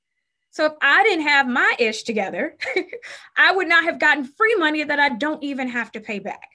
So 0.51 0.65
if 0.65 0.73
I 0.81 1.03
didn't 1.03 1.27
have 1.27 1.47
my 1.47 1.75
ish 1.79 2.03
together, 2.03 2.57
I 3.37 3.53
would 3.53 3.67
not 3.67 3.85
have 3.85 3.99
gotten 3.99 4.25
free 4.25 4.55
money 4.55 4.83
that 4.83 4.99
I 4.99 5.09
don't 5.09 5.43
even 5.43 5.67
have 5.69 5.91
to 5.93 6.01
pay 6.01 6.19
back. 6.19 6.47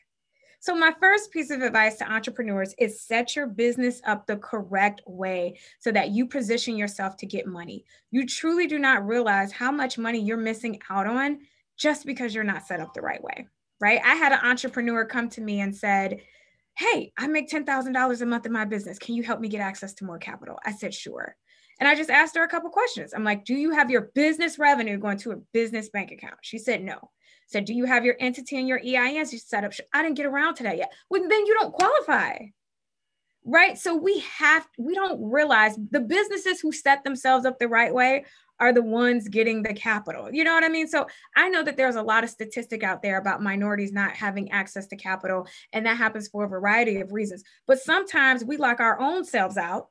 So, 0.66 0.75
my 0.75 0.92
first 0.99 1.30
piece 1.30 1.52
of 1.52 1.62
advice 1.62 1.94
to 1.99 2.12
entrepreneurs 2.12 2.75
is 2.76 3.00
set 3.00 3.37
your 3.37 3.46
business 3.46 4.00
up 4.04 4.26
the 4.26 4.37
correct 4.38 5.00
way 5.06 5.61
so 5.78 5.92
that 5.92 6.11
you 6.11 6.26
position 6.26 6.76
yourself 6.76 7.16
to 7.18 7.26
get 7.26 7.46
money. 7.46 7.85
You 8.11 8.26
truly 8.26 8.66
do 8.66 8.80
not 8.80 9.06
realize 9.06 9.52
how 9.52 9.70
much 9.70 9.96
money 9.96 10.18
you're 10.18 10.37
missing 10.37 10.80
out 10.90 11.06
on 11.06 11.38
just 11.78 12.04
because 12.04 12.35
you're 12.35 12.42
not 12.42 12.66
set 12.66 12.80
up 12.80 12.94
the 12.94 13.00
right 13.00 13.23
way, 13.23 13.46
right? 13.80 14.00
I 14.04 14.16
had 14.16 14.32
an 14.32 14.40
entrepreneur 14.42 15.04
come 15.04 15.28
to 15.28 15.40
me 15.40 15.61
and 15.61 15.73
said, 15.73 16.20
Hey, 16.76 17.12
I 17.16 17.28
make 17.28 17.49
$10,000 17.49 18.20
a 18.20 18.26
month 18.26 18.44
in 18.44 18.52
my 18.52 18.64
business. 18.64 18.99
Can 18.99 19.14
you 19.14 19.23
help 19.23 19.38
me 19.38 19.46
get 19.46 19.61
access 19.61 19.94
to 19.94 20.04
more 20.04 20.18
capital? 20.18 20.58
I 20.66 20.73
said, 20.73 20.92
Sure. 20.92 21.37
And 21.78 21.88
I 21.88 21.94
just 21.94 22.11
asked 22.11 22.35
her 22.35 22.42
a 22.42 22.49
couple 22.49 22.70
questions. 22.70 23.14
I'm 23.14 23.23
like, 23.23 23.44
Do 23.44 23.54
you 23.54 23.70
have 23.70 23.88
your 23.88 24.11
business 24.16 24.58
revenue 24.58 24.99
going 24.99 25.18
to 25.18 25.30
a 25.30 25.40
business 25.52 25.90
bank 25.90 26.11
account? 26.11 26.38
She 26.42 26.58
said, 26.58 26.82
No. 26.82 27.12
So 27.46 27.60
do 27.60 27.72
you 27.72 27.84
have 27.84 28.04
your 28.04 28.16
entity 28.18 28.58
and 28.58 28.68
your 28.68 28.80
EINs 28.80 29.32
you 29.32 29.38
set 29.38 29.64
up? 29.64 29.72
I 29.92 30.02
didn't 30.02 30.16
get 30.16 30.26
around 30.26 30.56
to 30.56 30.64
that 30.64 30.78
yet. 30.78 30.92
Well, 31.08 31.22
then 31.28 31.46
you 31.46 31.54
don't 31.58 31.72
qualify. 31.72 32.38
Right. 33.44 33.78
So 33.78 33.94
we 33.94 34.18
have, 34.38 34.66
we 34.76 34.94
don't 34.94 35.30
realize 35.30 35.78
the 35.92 36.00
businesses 36.00 36.60
who 36.60 36.72
set 36.72 37.04
themselves 37.04 37.46
up 37.46 37.60
the 37.60 37.68
right 37.68 37.94
way 37.94 38.24
are 38.58 38.72
the 38.72 38.82
ones 38.82 39.28
getting 39.28 39.62
the 39.62 39.74
capital. 39.74 40.32
You 40.32 40.44
know 40.44 40.54
what 40.54 40.64
I 40.64 40.68
mean? 40.68 40.88
So 40.88 41.06
I 41.36 41.48
know 41.48 41.62
that 41.62 41.76
there's 41.76 41.96
a 41.96 42.02
lot 42.02 42.24
of 42.24 42.30
statistic 42.30 42.82
out 42.82 43.02
there 43.02 43.18
about 43.18 43.42
minorities 43.42 43.92
not 43.92 44.12
having 44.12 44.50
access 44.50 44.86
to 44.88 44.96
capital, 44.96 45.46
and 45.72 45.84
that 45.86 45.96
happens 45.98 46.28
for 46.28 46.44
a 46.44 46.48
variety 46.48 47.00
of 47.00 47.12
reasons. 47.12 47.44
But 47.66 47.80
sometimes 47.80 48.44
we 48.44 48.56
lock 48.56 48.80
our 48.80 48.98
own 48.98 49.24
selves 49.24 49.56
out 49.56 49.88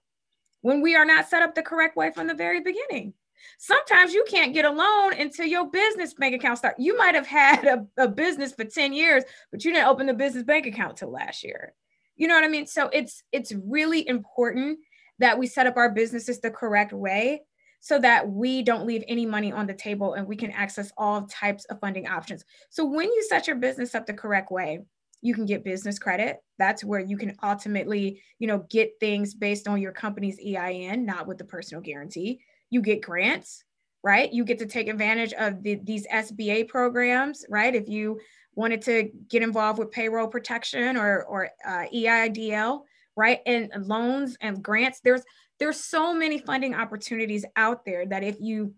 when 0.62 0.82
we 0.82 0.96
are 0.96 1.06
not 1.06 1.30
set 1.30 1.44
up 1.44 1.54
the 1.54 1.62
correct 1.62 1.96
way 1.96 2.12
from 2.12 2.28
the 2.28 2.34
very 2.34 2.62
beginning. 2.62 3.14
Sometimes 3.58 4.14
you 4.14 4.26
can't 4.30 4.54
get 4.54 4.66
a 4.66 4.70
loan 4.70 5.14
until 5.14 5.46
your 5.46 5.70
business 5.70 6.14
bank 6.14 6.36
account 6.36 6.58
start. 6.58 6.76
You 6.78 6.98
might 6.98 7.16
have 7.16 7.28
had 7.28 7.66
a, 7.66 7.86
a 7.98 8.08
business 8.08 8.54
for 8.54 8.66
10 8.66 8.94
years, 8.94 9.24
but 9.52 9.64
you 9.64 9.72
didn't 9.72 9.88
open 9.88 10.08
the 10.08 10.14
business 10.14 10.44
bank 10.44 10.66
account 10.66 10.98
till 10.98 11.12
last 11.12 11.44
year. 11.44 11.74
You 12.16 12.28
know 12.28 12.36
what 12.36 12.44
I 12.44 12.50
mean? 12.50 12.68
So 12.68 12.90
it's 12.94 13.24
it's 13.32 13.54
really 13.54 14.08
important 14.08 14.80
that 15.20 15.38
we 15.38 15.48
set 15.48 15.68
up 15.68 15.78
our 15.78 15.92
businesses 15.92 16.40
the 16.40 16.52
correct 16.52 16.94
way 16.94 17.42
so 17.80 18.00
that 18.00 18.28
we 18.28 18.64
don't 18.64 18.88
leave 18.88 19.04
any 19.08 19.26
money 19.26 19.52
on 19.52 19.68
the 19.68 19.74
table 19.74 20.14
and 20.14 20.28
we 20.28 20.36
can 20.36 20.52
access 20.52 20.92
all 20.98 21.28
types 21.28 21.66
of 21.66 21.80
funding 21.80 22.08
options. 22.08 22.44
So 22.70 22.86
when 22.86 23.12
you 23.12 23.24
set 23.30 23.48
your 23.48 23.58
business 23.58 23.94
up 23.94 24.06
the 24.06 24.14
correct 24.14 24.52
way, 24.52 24.80
you 25.22 25.34
can 25.34 25.46
get 25.46 25.64
business 25.64 26.00
credit. 26.00 26.38
That's 26.58 26.84
where 26.84 27.00
you 27.00 27.18
can 27.18 27.36
ultimately, 27.44 28.22
you 28.40 28.48
know, 28.48 28.66
get 28.70 28.94
things 29.00 29.34
based 29.34 29.68
on 29.68 29.82
your 29.82 29.92
company's 29.92 30.40
EIN, 30.40 31.06
not 31.06 31.28
with 31.28 31.38
the 31.38 31.46
personal 31.46 31.82
guarantee 31.82 32.42
you 32.70 32.82
get 32.82 33.02
grants, 33.02 33.64
right? 34.04 34.32
You 34.32 34.46
get 34.46 34.60
to 34.60 34.66
take 34.66 34.88
advantage 34.88 35.34
of 35.34 35.64
the, 35.64 35.76
these 35.84 36.08
SBA 36.08 36.68
programs, 36.68 37.46
right? 37.50 37.74
If 37.74 37.88
you 37.90 38.20
wanted 38.56 38.82
to 38.84 39.10
get 39.30 39.44
involved 39.44 39.80
with 39.80 39.92
payroll 39.92 40.28
protection 40.28 40.98
or, 40.98 41.24
or 41.24 41.50
uh, 41.66 41.86
EIDL, 41.94 42.82
right? 43.16 43.40
And 43.46 43.72
loans 43.86 44.38
and 44.42 44.64
grants, 44.64 45.00
there's 45.04 45.22
there's 45.60 45.80
so 45.80 46.14
many 46.14 46.38
funding 46.38 46.76
opportunities 46.76 47.46
out 47.56 47.86
there 47.86 48.06
that 48.06 48.24
if 48.24 48.42
you 48.42 48.74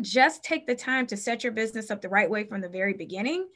just 0.00 0.42
take 0.42 0.66
the 0.66 0.74
time 0.74 1.06
to 1.06 1.16
set 1.16 1.44
your 1.44 1.52
business 1.52 1.90
up 1.90 2.00
the 2.00 2.08
right 2.08 2.28
way 2.28 2.44
from 2.44 2.60
the 2.60 2.68
very 2.68 2.94
beginning, 2.94 3.46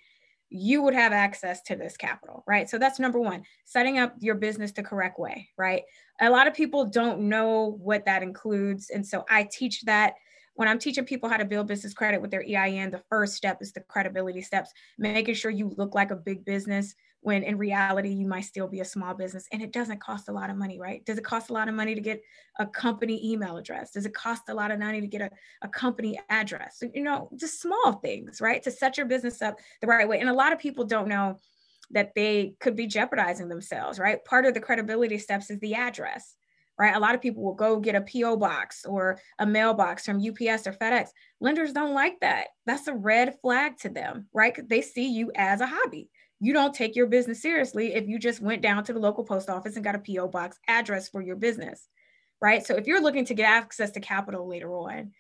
you 0.50 0.83
would 0.83 0.95
have 0.95 1.12
access 1.12 1.62
to 1.62 1.76
this 1.76 1.97
capital, 1.97 2.43
right? 2.47 2.69
So 2.69 2.78
that's 2.78 2.99
number 2.99 3.21
one, 3.21 3.43
setting 3.64 3.99
up 3.99 4.14
your 4.21 4.35
business 4.35 4.73
the 4.73 4.83
correct 4.83 5.19
way, 5.19 5.49
right? 5.59 5.83
A 6.21 6.31
lot 6.31 6.47
of 6.47 6.55
people 6.55 6.87
don't 6.87 7.28
know 7.28 7.78
what 7.83 8.07
that 8.07 8.23
includes. 8.23 8.90
And 8.90 9.07
so 9.07 9.25
I 9.28 9.49
teach 9.50 9.83
that 9.83 10.14
when 10.55 10.67
I'm 10.67 10.78
teaching 10.78 11.05
people 11.05 11.28
how 11.28 11.37
to 11.37 11.45
build 11.45 11.69
business 11.69 11.95
credit 11.95 12.21
with 12.21 12.33
their 12.33 12.43
EIN, 12.43 12.90
the 12.90 13.02
first 13.09 13.35
step 13.35 13.59
is 13.61 13.73
the 13.73 13.81
credibility 13.81 14.43
steps, 14.43 14.73
making 14.99 15.35
sure 15.35 15.52
you 15.52 15.73
look 15.76 15.95
like 15.95 16.11
a 16.11 16.17
big 16.17 16.45
business 16.45 16.97
when 17.21 17.43
in 17.43 17.59
reality 17.59 18.11
you 18.11 18.27
might 18.27 18.43
still 18.43 18.69
be 18.69 18.81
a 18.81 18.85
small 18.85 19.15
business 19.15 19.47
and 19.53 19.63
it 19.63 19.73
doesn't 19.73 20.01
cost 20.01 20.29
a 20.29 20.33
lot 20.33 20.51
of 20.51 20.57
money 20.57 20.79
right 20.79 21.05
does 21.05 21.19
it 21.19 21.25
cost 21.25 21.51
a 21.51 21.53
lot 21.53 21.69
of 21.69 21.75
money 21.75 21.95
to 21.95 22.01
get 22.01 22.23
a 22.59 22.67
company 22.67 23.33
email 23.33 23.57
address 23.57 23.91
does 23.91 24.07
it 24.07 24.15
cost 24.15 24.43
a 24.49 24.55
lot 24.55 24.71
of 24.71 24.79
money 24.79 25.01
to 25.01 25.07
get 25.07 25.23
a, 25.23 25.31
a 25.63 25.69
company 25.69 26.19
address 26.31 26.83
you 26.95 27.03
know 27.03 27.29
just 27.37 27.61
small 27.61 27.95
things 27.95 28.41
right 28.41 28.63
to 28.63 28.71
set 28.71 28.97
your 28.97 29.07
business 29.07 29.43
up 29.43 29.59
the 29.81 29.87
right 29.87 30.09
way 30.09 30.21
and 30.21 30.29
a 30.29 30.35
lot 30.35 30.53
of 30.53 30.59
people 30.59 30.85
don't 30.85 31.09
know 31.09 31.39
that 31.91 32.15
they 32.15 32.55
could 32.61 32.77
be 32.77 32.87
jeopardizing 32.87 33.49
themselves 33.49 33.99
right 33.99 34.25
part 34.25 34.47
of 34.47 34.55
the 34.55 34.61
credibility 34.61 35.19
steps 35.19 35.51
is 35.51 35.59
the 35.61 35.75
address 35.75 36.35
right? 36.81 36.95
A 36.95 37.01
lot 37.01 37.17
of 37.17 37.21
people 37.21 37.43
will 37.43 37.55
go 37.55 37.81
get 37.81 37.97
a 37.97 38.01
PO 38.01 38.37
box 38.37 38.85
or 38.85 39.19
a 39.41 39.45
mailbox 39.45 40.05
from 40.05 40.19
UPS 40.19 40.65
or 40.65 40.73
FedEx. 40.73 41.09
Lenders 41.41 41.73
don't 41.73 41.93
like 41.93 42.21
that. 42.21 42.51
That's 42.67 42.87
a 42.87 42.95
red 42.95 43.35
flag 43.43 43.79
to 43.79 43.89
them, 43.89 44.29
right? 44.33 44.57
They 44.69 44.81
see 44.81 45.13
you 45.13 45.33
as 45.35 45.61
a 45.61 45.67
hobby 45.67 46.09
you 46.40 46.52
don't 46.52 46.75
take 46.75 46.95
your 46.95 47.07
business 47.07 47.42
seriously 47.42 47.95
if 47.95 48.07
you 48.07 48.18
just 48.18 48.40
went 48.40 48.62
down 48.62 48.85
to 48.85 48.92
the 48.92 48.99
local 48.99 49.25
post 49.25 49.50
office 49.50 49.75
and 49.76 49.85
got 49.85 49.97
a 49.97 49.99
PO 49.99 50.28
box 50.28 50.59
address 50.68 51.09
for 51.09 51.21
your 51.21 51.37
business, 51.37 51.88
right? 52.40 52.64
So 52.64 52.76
if 52.76 52.87
you're 52.87 53.02
looking 53.02 53.25
to 53.26 53.35
get 53.35 53.50
access 53.50 53.90
to 53.92 54.00
capital 54.00 54.49
later 54.49 54.73
on, 54.73 55.12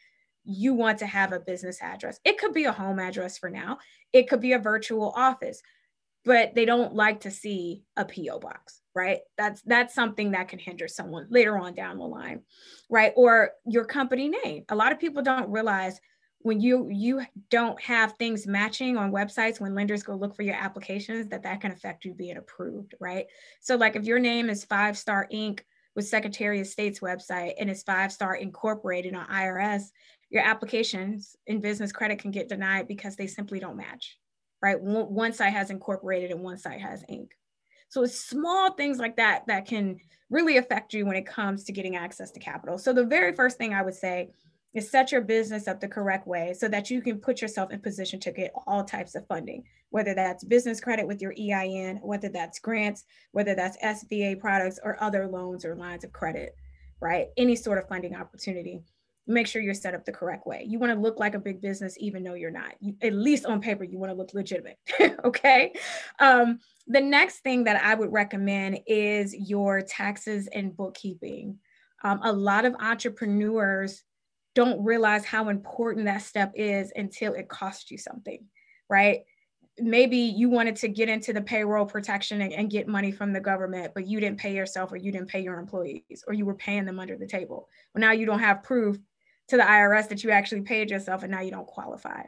you 0.44 0.74
want 0.74 0.98
to 0.98 1.06
have 1.06 1.32
a 1.32 1.40
business 1.40 1.82
address. 1.82 2.20
It 2.24 2.38
could 2.38 2.54
be 2.54 2.64
a 2.64 2.72
home 2.72 2.98
address 2.98 3.38
for 3.38 3.50
now, 3.50 3.78
it 4.12 4.28
could 4.28 4.40
be 4.40 4.52
a 4.52 4.58
virtual 4.58 5.12
office, 5.16 5.60
but 6.24 6.54
they 6.54 6.64
don't 6.64 6.94
like 6.94 7.20
to 7.20 7.30
see 7.30 7.82
a 7.96 8.04
PO 8.04 8.38
box, 8.38 8.80
right? 8.94 9.20
That's 9.36 9.60
that's 9.62 9.94
something 9.94 10.30
that 10.32 10.48
can 10.48 10.58
hinder 10.58 10.88
someone 10.88 11.26
later 11.30 11.58
on 11.58 11.74
down 11.74 11.98
the 11.98 12.04
line, 12.04 12.42
right? 12.88 13.12
Or 13.16 13.50
your 13.66 13.84
company 13.84 14.28
name. 14.44 14.64
A 14.68 14.76
lot 14.76 14.92
of 14.92 15.00
people 15.00 15.22
don't 15.22 15.50
realize 15.50 16.00
when 16.40 16.60
you 16.60 16.88
you 16.90 17.22
don't 17.50 17.80
have 17.82 18.12
things 18.12 18.46
matching 18.46 18.96
on 18.96 19.12
websites 19.12 19.60
when 19.60 19.74
lenders 19.74 20.02
go 20.02 20.14
look 20.14 20.34
for 20.36 20.42
your 20.42 20.54
applications 20.54 21.28
that 21.28 21.42
that 21.42 21.60
can 21.60 21.72
affect 21.72 22.04
you 22.04 22.14
being 22.14 22.36
approved 22.36 22.94
right? 23.00 23.26
So 23.60 23.76
like 23.76 23.96
if 23.96 24.04
your 24.04 24.18
name 24.18 24.48
is 24.48 24.64
five 24.64 24.96
star 24.96 25.26
inc. 25.32 25.60
with 25.96 26.06
secretary 26.06 26.60
of 26.60 26.66
state's 26.66 27.00
website 27.00 27.54
and 27.58 27.68
it's 27.68 27.82
five 27.82 28.12
star 28.12 28.36
incorporated 28.36 29.14
on 29.14 29.26
irs 29.28 29.84
your 30.30 30.42
applications 30.42 31.36
in 31.46 31.60
business 31.60 31.92
credit 31.92 32.18
can 32.18 32.30
get 32.30 32.48
denied 32.48 32.86
because 32.86 33.16
they 33.16 33.26
simply 33.26 33.58
don't 33.58 33.76
match 33.76 34.18
right? 34.62 34.80
One, 34.80 35.32
site 35.32 35.52
has 35.52 35.70
incorporated 35.70 36.30
and 36.30 36.42
one 36.42 36.58
site 36.58 36.80
has 36.80 37.04
inc. 37.04 37.28
So 37.88 38.02
it's 38.02 38.20
small 38.20 38.72
things 38.72 38.98
like 38.98 39.16
that 39.16 39.46
that 39.46 39.66
can 39.66 39.98
really 40.30 40.58
affect 40.58 40.92
you 40.92 41.06
when 41.06 41.16
it 41.16 41.26
comes 41.26 41.64
to 41.64 41.72
getting 41.72 41.96
access 41.96 42.30
to 42.32 42.40
capital. 42.40 42.76
So 42.76 42.92
the 42.92 43.04
very 43.04 43.32
first 43.34 43.56
thing 43.56 43.72
i 43.72 43.82
would 43.82 43.94
say 43.94 44.30
is 44.78 44.90
set 44.90 45.12
your 45.12 45.20
business 45.20 45.68
up 45.68 45.80
the 45.80 45.88
correct 45.88 46.26
way 46.26 46.54
so 46.54 46.68
that 46.68 46.90
you 46.90 47.02
can 47.02 47.18
put 47.18 47.42
yourself 47.42 47.70
in 47.70 47.80
position 47.80 48.18
to 48.20 48.32
get 48.32 48.52
all 48.66 48.82
types 48.82 49.14
of 49.14 49.26
funding, 49.26 49.64
whether 49.90 50.14
that's 50.14 50.44
business 50.44 50.80
credit 50.80 51.06
with 51.06 51.20
your 51.20 51.34
EIN, 51.38 51.96
whether 52.02 52.28
that's 52.28 52.58
grants, 52.58 53.04
whether 53.32 53.54
that's 53.54 53.76
SBA 53.78 54.40
products 54.40 54.78
or 54.82 54.96
other 55.02 55.26
loans 55.26 55.64
or 55.64 55.74
lines 55.74 56.04
of 56.04 56.12
credit, 56.12 56.56
right? 57.00 57.28
Any 57.36 57.56
sort 57.56 57.78
of 57.78 57.88
funding 57.88 58.14
opportunity. 58.14 58.80
Make 59.26 59.46
sure 59.46 59.60
you're 59.60 59.74
set 59.74 59.94
up 59.94 60.06
the 60.06 60.12
correct 60.12 60.46
way. 60.46 60.64
You 60.66 60.78
want 60.78 60.92
to 60.94 60.98
look 60.98 61.18
like 61.18 61.34
a 61.34 61.38
big 61.38 61.60
business, 61.60 61.96
even 61.98 62.24
though 62.24 62.32
you're 62.32 62.50
not. 62.50 62.72
You, 62.80 62.94
at 63.02 63.12
least 63.12 63.44
on 63.44 63.60
paper, 63.60 63.84
you 63.84 63.98
want 63.98 64.10
to 64.10 64.16
look 64.16 64.32
legitimate. 64.32 64.78
okay. 65.24 65.74
Um, 66.18 66.60
the 66.86 67.02
next 67.02 67.40
thing 67.40 67.64
that 67.64 67.84
I 67.84 67.94
would 67.94 68.10
recommend 68.10 68.78
is 68.86 69.34
your 69.34 69.82
taxes 69.82 70.46
and 70.46 70.74
bookkeeping. 70.74 71.58
Um, 72.02 72.20
a 72.22 72.32
lot 72.32 72.64
of 72.64 72.74
entrepreneurs 72.80 74.02
don't 74.54 74.82
realize 74.84 75.24
how 75.24 75.48
important 75.48 76.06
that 76.06 76.22
step 76.22 76.52
is 76.54 76.92
until 76.96 77.34
it 77.34 77.48
costs 77.48 77.90
you 77.90 77.98
something, 77.98 78.44
right? 78.88 79.20
Maybe 79.78 80.16
you 80.16 80.48
wanted 80.48 80.76
to 80.76 80.88
get 80.88 81.08
into 81.08 81.32
the 81.32 81.40
payroll 81.40 81.86
protection 81.86 82.40
and, 82.40 82.52
and, 82.52 82.68
get 82.70 82.88
money 82.88 83.12
from 83.12 83.32
the 83.32 83.40
government, 83.40 83.92
but 83.94 84.08
you 84.08 84.18
didn't 84.18 84.40
pay 84.40 84.52
yourself 84.52 84.90
or 84.90 84.96
you 84.96 85.12
didn't 85.12 85.28
pay 85.28 85.40
your 85.40 85.60
employees 85.60 86.24
or 86.26 86.34
you 86.34 86.44
were 86.44 86.56
paying 86.56 86.84
them 86.84 86.98
under 86.98 87.16
the 87.16 87.26
table. 87.26 87.68
Well, 87.94 88.00
now 88.00 88.10
you 88.10 88.26
don't 88.26 88.40
have 88.40 88.64
proof 88.64 88.98
to 89.48 89.56
the 89.56 89.62
IRS 89.62 90.08
that 90.08 90.24
you 90.24 90.30
actually 90.30 90.62
paid 90.62 90.90
yourself 90.90 91.22
and 91.22 91.30
now 91.30 91.40
you 91.40 91.50
don't 91.50 91.66
qualify, 91.66 92.22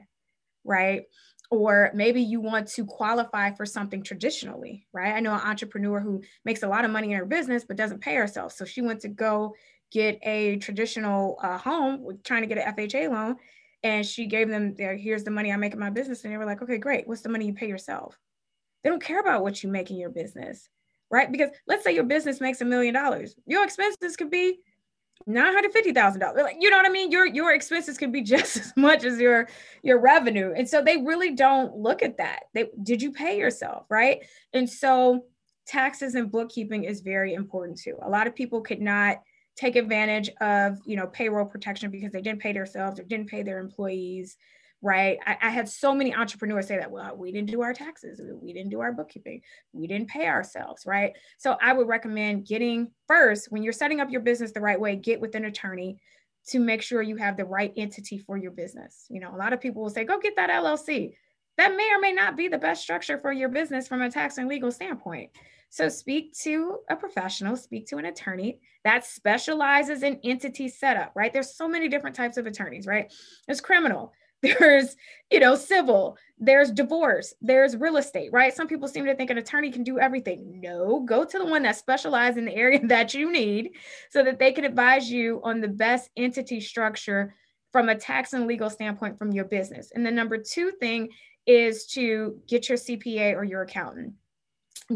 right? 0.65 1.03
Or 1.51 1.91
maybe 1.95 2.23
you 2.23 2.41
want 2.41 2.69
to 2.69 2.87
qualify 2.87 3.51
for 3.51 3.67
something 3.67 4.05
traditionally, 4.05 4.87
right? 4.93 5.15
I 5.15 5.21
know 5.21 5.35
an 5.35 5.41
entrepreneur 5.41 5.99
who 5.99 6.23
makes 6.45 6.63
a 6.63 6.69
lot 6.69 6.85
of 6.85 6.93
money 6.93 7.11
in 7.11 7.19
her 7.19 7.27
business 7.27 7.65
but 7.65 7.77
doesn't 7.77 8.03
pay 8.03 8.15
herself. 8.15 8.53
So 8.53 8.65
she 8.65 8.83
went 8.83 9.01
to 9.01 9.09
go 9.09 9.55
get 9.91 10.19
a 10.23 10.57
traditional 10.57 11.39
uh, 11.43 11.59
home 11.59 12.03
with 12.03 12.23
trying 12.23 12.43
to 12.43 12.47
get 12.47 12.59
an 12.59 12.75
FHA 12.75 13.11
loan. 13.11 13.37
And 13.83 14.05
she 14.05 14.27
gave 14.27 14.49
them, 14.49 14.75
here's 14.77 15.25
the 15.25 15.31
money 15.31 15.53
I 15.53 15.57
make 15.57 15.73
in 15.73 15.79
my 15.79 15.91
business. 15.91 16.25
And 16.25 16.33
they 16.33 16.37
were 16.37 16.45
like, 16.45 16.63
okay, 16.63 16.79
great. 16.79 17.09
What's 17.09 17.23
the 17.23 17.29
money 17.31 17.47
you 17.47 17.55
pay 17.55 17.69
yourself? 17.69 18.19
They 18.83 18.91
don't 18.91 19.03
care 19.03 19.21
about 19.21 19.43
what 19.43 19.63
you 19.63 19.71
make 19.71 19.91
in 19.91 19.97
your 19.97 20.11
business, 20.11 20.69
right? 21.11 21.31
Because 21.31 21.51
let's 21.67 21.85
say 21.85 21.95
your 21.95 22.05
business 22.05 22.41
makes 22.41 22.61
a 22.61 22.65
million 22.65 22.95
dollars. 22.95 23.35
Your 23.47 23.65
expenses 23.65 24.17
could 24.17 24.31
be 24.31 24.61
nine 25.27 25.53
hundred 25.53 25.73
fifty 25.73 25.93
thousand 25.93 26.21
dollars. 26.21 26.43
Like, 26.43 26.57
you 26.61 26.71
know 26.71 26.77
what 26.77 26.87
I 26.87 26.91
mean? 26.91 27.11
Your 27.11 27.27
your 27.27 27.53
expenses 27.53 27.99
could 27.99 28.13
be 28.13 28.23
just 28.23 28.57
as 28.57 28.73
much 28.77 29.05
as 29.05 29.21
your 29.21 29.49
your 29.83 30.01
revenue, 30.01 30.55
and 30.57 30.69
so 30.69 30.83
they 30.83 30.97
really 30.99 31.35
don't 31.35 31.77
look 31.77 32.03
at 32.03 32.17
that. 32.19 32.45
They 32.55 32.69
did 32.83 33.03
you 33.03 33.13
pay 33.13 33.39
yourself, 33.39 33.87
right? 33.91 34.21
And 34.53 34.69
so 34.69 35.25
taxes 35.67 36.15
and 36.15 36.33
bookkeeping 36.33 36.85
is 36.85 37.01
very 37.01 37.35
important 37.35 37.79
too. 37.79 37.97
A 38.03 38.09
lot 38.09 38.27
of 38.27 38.35
people 38.35 38.61
could 38.61 38.81
not 38.81 39.23
take 39.61 39.77
advantage 39.77 40.31
of 40.41 40.79
you 40.87 40.97
know 40.97 41.07
payroll 41.07 41.45
protection 41.45 41.91
because 41.91 42.13
they 42.13 42.23
didn't 42.23 42.41
pay 42.41 42.53
themselves 42.53 42.99
or 42.99 43.05
didn't 43.05 43.29
pay 43.29 43.43
their 43.43 43.59
employees 43.59 44.37
right? 44.83 45.19
I, 45.27 45.37
I, 45.43 45.51
had 45.51 45.69
so 45.69 45.95
many 45.95 46.15
entrepreneurs 46.15 46.67
say 46.67 46.79
that, 46.79 46.91
well, 46.91 47.15
we 47.15 47.33
didn't 47.33 47.51
do 47.51 47.61
our 47.61 47.75
taxes, 47.75 48.21
we 48.41 48.53
didn't 48.53 48.71
do 48.71 48.81
our 48.81 48.93
bookkeeping, 48.93 49.43
we 49.73 49.87
didn't 49.87 50.09
pay 50.09 50.27
ourselves, 50.27 50.85
right? 50.87 51.13
So 51.39 51.57
I 51.61 51.75
would 51.75 51.87
recommend 51.87 52.47
getting 52.47 52.91
first, 53.07 53.53
when 53.53 53.63
you're 53.63 53.75
setting 53.75 54.01
up 54.01 54.11
your 54.11 54.23
business 54.23 54.53
the 54.53 54.61
right 54.61 54.81
way, 54.81 54.97
get 54.97 55.21
with 55.21 55.35
an 55.35 55.45
attorney 55.45 55.99
to 56.49 56.59
make 56.59 56.81
sure 56.81 57.03
you 57.03 57.17
have 57.17 57.37
the 57.37 57.45
right 57.45 57.73
entity 57.77 58.19
for 58.19 58.39
your 58.39 58.53
business. 58.53 59.05
You 59.11 59.21
know, 59.21 59.35
a 59.35 59.37
lot 59.37 59.53
of 59.53 59.61
people 59.61 59.83
will 59.83 59.91
say, 59.91 60.05
go 60.05 60.19
get 60.19 60.37
that 60.37 60.49
LLC. 60.49 61.13
That 61.59 61.77
may 61.77 61.91
or 61.93 62.01
may 62.01 62.13
not 62.13 62.37
be 62.37 62.49
the 62.49 62.57
best 62.57 62.83
structure 62.83 63.19
for 63.19 63.33
your 63.33 63.51
business 63.51 63.87
from 63.87 64.01
a 64.01 64.11
tax 64.11 64.39
and 64.39 64.49
legal 64.49 64.73
standpoint. 64.73 65.31
So 65.71 65.89
speak 65.89 66.35
to 66.43 66.79
a 66.91 66.97
professional, 66.97 67.57
speak 67.57 67.87
to 67.89 67.97
an 67.97 68.05
attorney 68.05 68.61
that 68.85 69.07
specializes 69.07 70.03
in 70.03 70.21
entity 70.25 70.69
setup, 70.69 71.13
right? 71.15 71.33
There's 71.33 71.55
so 71.55 71.69
many 71.69 71.89
different 71.89 72.17
types 72.17 72.37
of 72.37 72.47
attorneys, 72.47 72.87
right? 72.87 73.13
There's 73.47 73.61
criminal, 73.61 74.13
there's 74.43 74.97
you 75.31 75.39
know 75.39 75.55
civil 75.55 76.17
there's 76.39 76.71
divorce 76.71 77.35
there's 77.43 77.77
real 77.77 77.99
estate 77.99 78.31
right 78.33 78.55
some 78.55 78.67
people 78.67 78.89
seem 78.89 79.05
to 79.05 79.15
think 79.15 79.29
an 79.29 79.37
attorney 79.37 79.71
can 79.71 79.83
do 79.83 79.99
everything 79.99 80.61
no 80.63 81.01
go 81.01 81.25
to 81.25 81.39
the 81.39 81.45
one 81.45 81.63
that 81.63 81.77
specializes 81.77 82.39
in 82.39 82.47
the 82.47 82.55
area 82.55 82.81
that 82.87 83.13
you 83.13 83.31
need 83.31 83.71
so 84.09 84.23
that 84.23 84.39
they 84.39 84.51
can 84.51 84.65
advise 84.65 85.11
you 85.11 85.41
on 85.45 85.61
the 85.61 85.69
best 85.69 86.09
entity 86.17 86.59
structure 86.59 87.35
from 87.71 87.91
a 87.91 87.95
tax 87.95 88.33
and 88.33 88.47
legal 88.47 88.71
standpoint 88.71 89.19
from 89.19 89.31
your 89.31 89.45
business 89.45 89.93
and 89.95 90.07
the 90.07 90.11
number 90.11 90.39
two 90.39 90.71
thing 90.81 91.11
is 91.45 91.85
to 91.85 92.41
get 92.49 92.67
your 92.67 92.79
cpa 92.79 93.35
or 93.35 93.45
your 93.45 93.63
accountant 93.63 94.15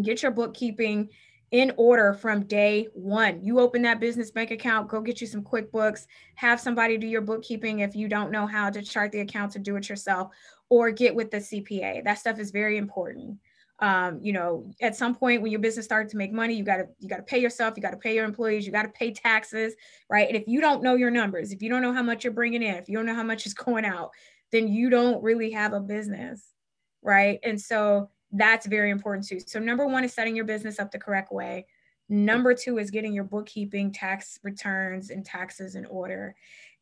get 0.03 0.23
your 0.23 0.33
bookkeeping 0.33 1.09
in 1.51 1.73
order 1.77 2.13
from 2.13 2.45
day 2.47 2.89
one. 2.95 3.41
You 3.45 3.61
open 3.61 3.83
that 3.83 4.01
business 4.01 4.31
bank 4.31 4.51
account, 4.51 4.89
go 4.89 5.01
get 5.01 5.21
you 5.21 5.27
some 5.27 5.45
QuickBooks, 5.45 6.07
have 6.35 6.61
somebody 6.61 6.99
do 6.99 7.07
your 7.07 7.21
bookkeeping 7.21 7.79
if 7.79 7.95
you 7.95 8.09
don't 8.09 8.33
know 8.33 8.47
how 8.47 8.71
to 8.71 8.83
chart 8.83 9.13
the 9.13 9.21
accounts 9.21 9.55
or 9.55 9.61
do 9.61 9.77
it 9.77 9.89
yourself, 9.89 10.33
or 10.69 10.91
get 10.91 11.15
with 11.15 11.31
the 11.31 11.37
CPA. 11.37 12.03
That 12.03 12.19
stuff 12.19 12.41
is 12.41 12.51
very 12.51 12.77
important. 12.77 13.39
Um, 13.79 14.19
you 14.21 14.33
know, 14.33 14.71
at 14.81 14.97
some 14.97 15.15
point 15.15 15.43
when 15.43 15.51
your 15.51 15.61
business 15.61 15.85
starts 15.85 16.13
to 16.13 16.17
make 16.17 16.33
money, 16.33 16.55
you 16.55 16.65
gotta 16.65 16.89
you 16.99 17.09
gotta 17.09 17.23
pay 17.23 17.39
yourself, 17.39 17.75
you 17.77 17.83
gotta 17.83 17.97
pay 17.97 18.15
your 18.15 18.25
employees, 18.25 18.67
you 18.67 18.73
gotta 18.73 18.89
pay 18.89 19.13
taxes, 19.13 19.75
right? 20.09 20.27
And 20.27 20.37
if 20.37 20.49
you 20.49 20.61
don't 20.61 20.83
know 20.83 20.97
your 20.97 21.11
numbers, 21.11 21.53
if 21.53 21.63
you 21.63 21.69
don't 21.69 21.83
know 21.83 21.93
how 21.93 22.03
much 22.03 22.25
you're 22.25 22.33
bringing 22.33 22.63
in, 22.63 22.75
if 22.75 22.89
you 22.89 22.97
don't 22.97 23.07
know 23.07 23.15
how 23.15 23.23
much 23.23 23.47
is 23.47 23.55
going 23.55 23.85
out, 23.85 24.11
then 24.51 24.69
you 24.69 24.91
don't 24.91 25.23
really 25.23 25.51
have 25.51 25.73
a 25.73 25.81
business, 25.81 26.53
right? 27.03 27.39
And 27.45 27.61
so 27.61 28.11
that's 28.35 28.67
very 28.67 28.91
important 28.91 29.27
too. 29.27 29.41
So, 29.47 29.59
number 29.59 29.87
one 29.87 30.05
is 30.05 30.13
setting 30.13 30.37
your 30.37 30.45
business 30.45 30.79
up 30.79 30.91
the 30.91 30.99
correct 30.99 31.33
way. 31.33 31.67
Number 32.09 32.53
two 32.53 32.79
is 32.79 32.91
getting 32.91 33.15
your 33.15 33.25
bookkeeping, 33.25 33.93
tax 33.93 34.39
returns, 34.43 35.11
and 35.11 35.25
taxes 35.25 35.75
in 35.75 35.87
order. 35.87 36.35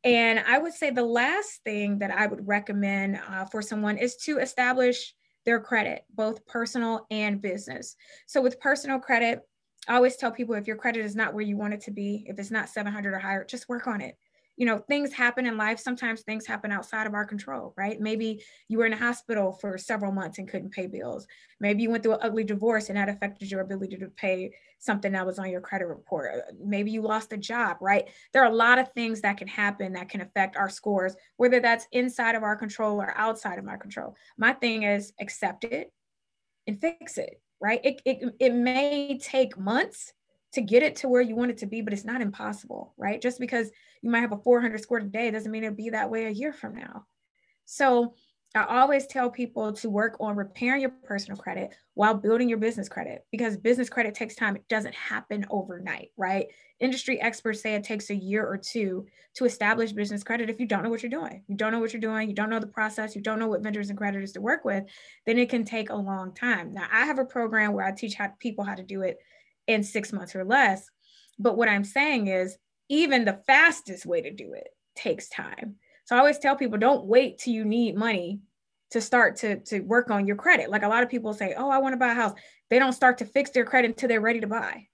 And 0.03 0.41
I 0.41 0.59
would 0.59 0.73
say 0.73 0.91
the 0.91 1.05
last 1.05 1.63
thing 1.63 1.99
that 1.99 2.11
I 2.11 2.27
would 2.27 2.49
recommend 2.49 3.21
uh, 3.29 3.45
for 3.45 3.63
someone 3.63 3.99
is 3.99 4.17
to 4.25 4.39
establish 4.39 5.15
their 5.45 5.61
credit, 5.61 6.05
both 6.15 6.45
personal 6.47 7.07
and 7.11 7.41
business. 7.41 7.97
So, 8.27 8.41
with 8.41 8.59
personal 8.59 8.99
credit, 8.99 9.43
I 9.87 9.97
always 9.97 10.17
tell 10.17 10.33
people 10.33 10.55
if 10.55 10.67
your 10.67 10.77
credit 10.77 11.05
is 11.05 11.15
not 11.15 11.35
where 11.35 11.45
you 11.45 11.57
want 11.57 11.75
it 11.75 11.83
to 11.83 11.91
be, 11.91 12.25
if 12.27 12.39
it's 12.39 12.51
not 12.51 12.71
700 12.71 13.13
or 13.13 13.19
higher, 13.19 13.45
just 13.45 13.69
work 13.69 13.87
on 13.87 14.01
it 14.01 14.17
you 14.57 14.67
know 14.67 14.79
things 14.79 15.13
happen 15.13 15.47
in 15.47 15.57
life 15.57 15.79
sometimes 15.79 16.23
things 16.23 16.47
happen 16.47 16.71
outside 16.71 17.07
of 17.07 17.15
our 17.15 17.25
control 17.25 17.73
right? 17.77 18.01
Maybe 18.01 18.43
you 18.69 18.79
were 18.79 18.87
in 18.87 18.93
a 18.93 18.99
hospital 18.99 19.53
for 19.53 19.79
several 19.79 20.13
months 20.13 20.39
and 20.39 20.49
couldn't 20.49 20.73
pay 20.73 20.87
bills. 20.87 21.27
Maybe 21.61 21.83
you 21.83 21.91
went 21.91 22.03
through 22.03 22.15
an 22.15 22.21
ugly 22.23 22.45
divorce 22.45 22.89
and 22.89 22.99
that 22.99 23.09
affected 23.09 23.51
your 23.51 23.61
ability 23.61 23.97
to 23.97 24.09
pay 24.09 24.53
something 24.79 25.13
that 25.13 25.27
was 25.27 25.39
on 25.39 25.51
your 25.51 25.61
credit 25.61 25.87
report. 25.87 26.33
Maybe 26.63 26.91
you 26.91 27.03
lost 27.03 27.33
a 27.33 27.37
job 27.37 27.79
right? 27.81 28.09
There 28.33 28.43
are 28.43 28.51
a 28.51 28.55
lot 28.55 28.79
of 28.79 28.93
things 28.93 29.21
that 29.23 29.37
can 29.37 29.49
happen 29.49 29.93
that 29.95 30.09
can 30.09 30.21
affect 30.21 30.57
our 30.57 30.69
scores 30.69 31.15
whether 31.37 31.61
that's 31.61 31.87
inside 31.93 32.35
of 32.35 32.43
our 32.43 32.57
control 32.57 33.01
or 33.01 33.17
outside 33.17 33.59
of 33.59 33.69
our 33.69 33.79
control. 33.79 34.15
My 34.37 34.53
thing 34.53 34.83
is 34.83 35.13
accept 35.21 35.65
it 35.65 35.93
and 36.67 36.81
fix 36.81 37.19
it 37.19 37.41
right? 37.63 37.81
It, 37.85 38.03
it, 38.05 38.35
it 38.41 38.53
may 38.53 39.19
take 39.19 39.57
months 39.57 40.13
to 40.53 40.61
get 40.61 40.83
it 40.83 40.97
to 40.97 41.09
where 41.09 41.23
you 41.23 41.35
want 41.35 41.51
it 41.51 41.59
to 41.59 41.67
be, 41.67 41.81
but 41.81 41.93
it's 41.93 42.05
not 42.05 42.21
impossible, 42.21 42.95
right? 42.97 43.21
Just 43.21 43.41
because 43.41 43.71
you 44.03 44.11
might 44.11 44.21
have 44.21 44.33
a 44.33 44.39
400 44.39 44.81
score 44.81 45.01
today 45.01 45.31
doesn't 45.31 45.51
mean 45.51 45.65
it'll 45.65 45.77
be 45.77 45.91
that 45.91 46.11
way 46.11 46.27
a 46.27 46.31
year 46.31 46.53
from 46.53 46.75
now. 46.75 47.07
So 47.65 48.15
I 48.55 48.81
always 48.81 49.07
tell 49.07 49.31
people 49.31 49.73
to 49.73 49.89
work 49.89 50.19
on 50.21 50.37
repairing 50.37 50.83
your 50.83 50.93
personal 51.05 51.39
credit 51.39 51.75
while 51.95 52.13
building 52.13 52.51
your 52.51 52.59
business 52.59 52.89
credit 52.89 53.25
because 53.31 53.57
business 53.57 53.89
credit 53.89 54.15
takes 54.15 54.35
time. 54.35 54.57
It 54.57 54.69
doesn't 54.69 54.95
happen 54.95 55.47
overnight, 55.49 56.11
right? 56.19 56.49
Industry 56.79 57.19
experts 57.19 57.63
say 57.63 57.75
it 57.75 57.85
takes 57.85 58.11
a 58.11 58.15
year 58.15 58.45
or 58.45 58.59
two 58.59 59.07
to 59.37 59.47
establish 59.47 59.93
business 59.93 60.23
credit 60.23 60.51
if 60.51 60.61
you 60.61 60.67
don't 60.67 60.83
know 60.83 60.91
what 60.91 61.03
you're 61.03 61.09
doing. 61.09 61.45
You 61.49 61.57
don't 61.57 61.73
know 61.73 61.81
what 61.81 61.95
you're 61.95 62.01
doing, 62.01 62.29
you 62.29 62.35
don't 62.35 62.51
know 62.51 62.59
the 62.59 62.67
process, 62.67 63.17
you 63.17 63.23
don't 63.23 63.39
know 63.39 63.49
what 63.49 63.63
vendors 63.63 63.89
and 63.89 63.97
creditors 63.97 64.33
to 64.33 64.43
work 64.43 64.67
with, 64.67 64.85
then 65.25 65.39
it 65.39 65.49
can 65.49 65.65
take 65.65 65.89
a 65.89 65.97
long 65.97 66.35
time. 66.35 66.75
Now, 66.75 66.89
I 66.93 67.07
have 67.07 67.19
a 67.19 67.25
program 67.25 67.73
where 67.73 67.87
I 67.87 67.93
teach 67.93 68.15
how, 68.15 68.33
people 68.39 68.65
how 68.65 68.75
to 68.75 68.83
do 68.83 69.01
it 69.01 69.19
in 69.67 69.83
six 69.83 70.13
months 70.13 70.35
or 70.35 70.45
less. 70.45 70.89
But 71.39 71.57
what 71.57 71.69
I'm 71.69 71.85
saying 71.85 72.29
is, 72.29 72.57
even 72.89 73.25
the 73.25 73.41
fastest 73.47 74.05
way 74.05 74.21
to 74.21 74.31
do 74.31 74.53
it 74.53 74.69
takes 74.95 75.29
time. 75.29 75.77
So 76.05 76.17
I 76.17 76.19
always 76.19 76.39
tell 76.39 76.57
people 76.57 76.79
don't 76.79 77.07
wait 77.07 77.39
till 77.39 77.55
you 77.55 77.65
need 77.65 77.97
money 77.97 78.41
to 78.91 79.01
start 79.01 79.37
to, 79.37 79.61
to 79.61 79.81
work 79.81 80.11
on 80.11 80.27
your 80.27 80.37
credit. 80.37 80.71
Like 80.71 80.83
a 80.83 80.89
lot 80.89 81.03
of 81.03 81.09
people 81.09 81.33
say, 81.33 81.55
Oh, 81.57 81.71
I 81.71 81.79
want 81.79 81.95
to 81.95 81.99
buy 81.99 82.13
a 82.13 82.15
house. 82.15 82.35
They 82.69 82.79
don't 82.79 82.93
start 82.93 83.19
to 83.19 83.25
fix 83.25 83.51
their 83.51 83.65
credit 83.65 83.89
until 83.89 84.09
they're 84.09 84.21
ready 84.21 84.41
to 84.41 84.47
buy. 84.47 84.89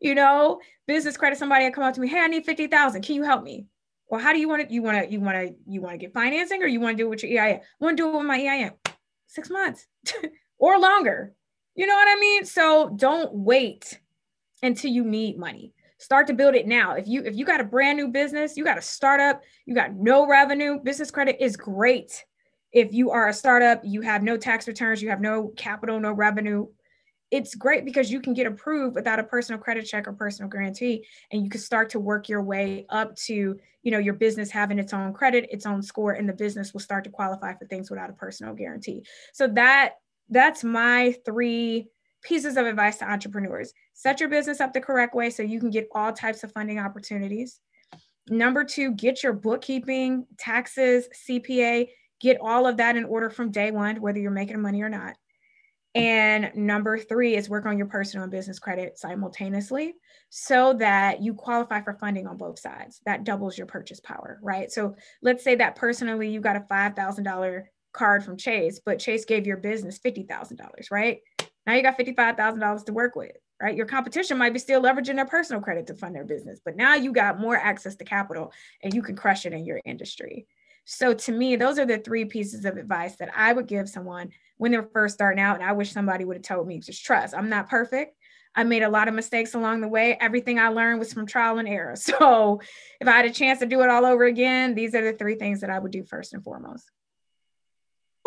You 0.00 0.14
know, 0.14 0.60
business 0.86 1.16
credit, 1.16 1.38
somebody 1.38 1.64
will 1.64 1.72
come 1.72 1.84
up 1.84 1.94
to 1.94 2.00
me, 2.00 2.08
Hey, 2.08 2.20
I 2.20 2.26
need 2.26 2.44
50,000. 2.44 3.02
Can 3.02 3.14
you 3.14 3.22
help 3.22 3.42
me? 3.42 3.66
Well, 4.10 4.20
how 4.20 4.32
do 4.32 4.38
you 4.38 4.48
want 4.48 4.68
to, 4.68 4.74
you 4.74 4.82
want 4.82 5.04
to, 5.04 5.10
you 5.10 5.20
want 5.20 5.36
to, 5.36 5.54
you 5.66 5.80
want 5.80 5.94
to 5.94 5.98
get 5.98 6.12
financing 6.12 6.62
or 6.62 6.66
you 6.66 6.80
want 6.80 6.96
to 6.96 7.02
do 7.02 7.06
it 7.06 7.10
with 7.10 7.22
your 7.22 7.42
EIN? 7.42 7.56
I 7.56 7.60
want 7.80 7.96
to 7.96 8.02
do 8.02 8.08
it 8.08 8.16
with 8.16 8.26
my 8.26 8.38
EIN. 8.38 8.72
Six 9.26 9.50
months 9.50 9.86
or 10.58 10.78
longer. 10.78 11.34
You 11.78 11.86
know 11.86 11.94
what 11.94 12.08
I 12.08 12.18
mean? 12.18 12.44
So 12.44 12.90
don't 12.96 13.32
wait 13.32 14.00
until 14.64 14.90
you 14.90 15.04
need 15.04 15.38
money. 15.38 15.72
Start 15.98 16.26
to 16.26 16.32
build 16.32 16.56
it 16.56 16.66
now. 16.66 16.94
If 16.94 17.06
you 17.06 17.22
if 17.22 17.36
you 17.36 17.44
got 17.44 17.60
a 17.60 17.64
brand 17.64 17.96
new 17.96 18.08
business, 18.08 18.56
you 18.56 18.64
got 18.64 18.78
a 18.78 18.82
startup, 18.82 19.42
you 19.64 19.76
got 19.76 19.94
no 19.94 20.26
revenue, 20.26 20.80
business 20.80 21.12
credit 21.12 21.36
is 21.38 21.56
great. 21.56 22.24
If 22.72 22.92
you 22.92 23.12
are 23.12 23.28
a 23.28 23.32
startup, 23.32 23.82
you 23.84 24.00
have 24.00 24.24
no 24.24 24.36
tax 24.36 24.66
returns, 24.66 25.00
you 25.00 25.10
have 25.10 25.20
no 25.20 25.52
capital, 25.56 26.00
no 26.00 26.10
revenue. 26.10 26.66
It's 27.30 27.54
great 27.54 27.84
because 27.84 28.10
you 28.10 28.20
can 28.20 28.34
get 28.34 28.48
approved 28.48 28.96
without 28.96 29.20
a 29.20 29.24
personal 29.24 29.60
credit 29.60 29.86
check 29.86 30.08
or 30.08 30.14
personal 30.14 30.50
guarantee 30.50 31.06
and 31.30 31.44
you 31.44 31.48
can 31.48 31.60
start 31.60 31.90
to 31.90 32.00
work 32.00 32.28
your 32.28 32.42
way 32.42 32.86
up 32.88 33.14
to, 33.26 33.56
you 33.84 33.90
know, 33.92 33.98
your 33.98 34.14
business 34.14 34.50
having 34.50 34.80
its 34.80 34.92
own 34.92 35.12
credit, 35.12 35.46
its 35.52 35.64
own 35.64 35.82
score 35.82 36.10
and 36.10 36.28
the 36.28 36.32
business 36.32 36.72
will 36.72 36.80
start 36.80 37.04
to 37.04 37.10
qualify 37.10 37.54
for 37.54 37.66
things 37.66 37.88
without 37.88 38.10
a 38.10 38.14
personal 38.14 38.52
guarantee. 38.52 39.04
So 39.32 39.46
that 39.46 39.92
that's 40.28 40.64
my 40.64 41.14
three 41.24 41.88
pieces 42.22 42.56
of 42.56 42.66
advice 42.66 42.98
to 42.98 43.10
entrepreneurs. 43.10 43.72
Set 43.94 44.20
your 44.20 44.28
business 44.28 44.60
up 44.60 44.72
the 44.72 44.80
correct 44.80 45.14
way 45.14 45.30
so 45.30 45.42
you 45.42 45.60
can 45.60 45.70
get 45.70 45.88
all 45.94 46.12
types 46.12 46.44
of 46.44 46.52
funding 46.52 46.78
opportunities. 46.78 47.60
Number 48.28 48.64
two, 48.64 48.92
get 48.92 49.22
your 49.22 49.32
bookkeeping, 49.32 50.26
taxes, 50.38 51.08
CPA, 51.28 51.88
get 52.20 52.38
all 52.40 52.66
of 52.66 52.76
that 52.78 52.96
in 52.96 53.04
order 53.04 53.30
from 53.30 53.50
day 53.50 53.70
one, 53.70 54.00
whether 54.00 54.18
you're 54.18 54.30
making 54.30 54.60
money 54.60 54.82
or 54.82 54.88
not. 54.88 55.14
And 55.94 56.52
number 56.54 56.98
three 56.98 57.34
is 57.34 57.48
work 57.48 57.64
on 57.66 57.78
your 57.78 57.86
personal 57.86 58.24
and 58.24 58.30
business 58.30 58.58
credit 58.58 58.98
simultaneously 58.98 59.94
so 60.28 60.74
that 60.74 61.22
you 61.22 61.32
qualify 61.34 61.80
for 61.80 61.94
funding 61.94 62.26
on 62.26 62.36
both 62.36 62.58
sides. 62.58 63.00
That 63.06 63.24
doubles 63.24 63.56
your 63.56 63.66
purchase 63.66 63.98
power, 63.98 64.38
right? 64.42 64.70
So 64.70 64.94
let's 65.22 65.42
say 65.42 65.54
that 65.56 65.76
personally 65.76 66.28
you 66.28 66.40
got 66.40 66.56
a 66.56 66.60
$5,000 66.60 67.64
card 67.98 68.24
from 68.24 68.36
Chase, 68.36 68.80
but 68.84 68.98
Chase 68.98 69.24
gave 69.24 69.46
your 69.46 69.56
business 69.56 69.98
$50,000, 69.98 70.90
right? 70.90 71.20
Now 71.66 71.74
you 71.74 71.82
got 71.82 71.98
$55,000 71.98 72.84
to 72.86 72.92
work 72.92 73.16
with, 73.16 73.32
right? 73.60 73.76
Your 73.76 73.86
competition 73.86 74.38
might 74.38 74.52
be 74.54 74.58
still 74.58 74.80
leveraging 74.80 75.16
their 75.16 75.26
personal 75.26 75.60
credit 75.60 75.88
to 75.88 75.94
fund 75.94 76.14
their 76.14 76.24
business, 76.24 76.60
but 76.64 76.76
now 76.76 76.94
you 76.94 77.12
got 77.12 77.40
more 77.40 77.56
access 77.56 77.96
to 77.96 78.04
capital 78.04 78.52
and 78.82 78.94
you 78.94 79.02
can 79.02 79.16
crush 79.16 79.44
it 79.44 79.52
in 79.52 79.66
your 79.66 79.80
industry. 79.84 80.46
So 80.86 81.12
to 81.12 81.32
me, 81.32 81.56
those 81.56 81.78
are 81.78 81.84
the 81.84 81.98
three 81.98 82.24
pieces 82.24 82.64
of 82.64 82.78
advice 82.78 83.16
that 83.16 83.30
I 83.36 83.52
would 83.52 83.66
give 83.66 83.90
someone 83.90 84.30
when 84.56 84.72
they're 84.72 84.88
first 84.94 85.14
starting 85.14 85.42
out. 85.42 85.56
And 85.56 85.68
I 85.68 85.72
wish 85.72 85.92
somebody 85.92 86.24
would 86.24 86.38
have 86.38 86.44
told 86.44 86.66
me 86.66 86.78
just 86.78 87.04
trust. 87.04 87.34
I'm 87.34 87.50
not 87.50 87.68
perfect. 87.68 88.16
I 88.54 88.64
made 88.64 88.82
a 88.82 88.88
lot 88.88 89.06
of 89.06 89.12
mistakes 89.12 89.54
along 89.54 89.82
the 89.82 89.88
way. 89.88 90.16
Everything 90.18 90.58
I 90.58 90.68
learned 90.68 90.98
was 90.98 91.12
from 91.12 91.26
trial 91.26 91.58
and 91.58 91.68
error. 91.68 91.94
So 91.96 92.62
if 93.00 93.06
I 93.06 93.12
had 93.12 93.26
a 93.26 93.30
chance 93.30 93.58
to 93.58 93.66
do 93.66 93.82
it 93.82 93.90
all 93.90 94.06
over 94.06 94.24
again, 94.24 94.74
these 94.74 94.94
are 94.94 95.04
the 95.04 95.12
three 95.12 95.34
things 95.34 95.60
that 95.60 95.68
I 95.68 95.78
would 95.78 95.92
do 95.92 96.04
first 96.04 96.32
and 96.32 96.42
foremost. 96.42 96.90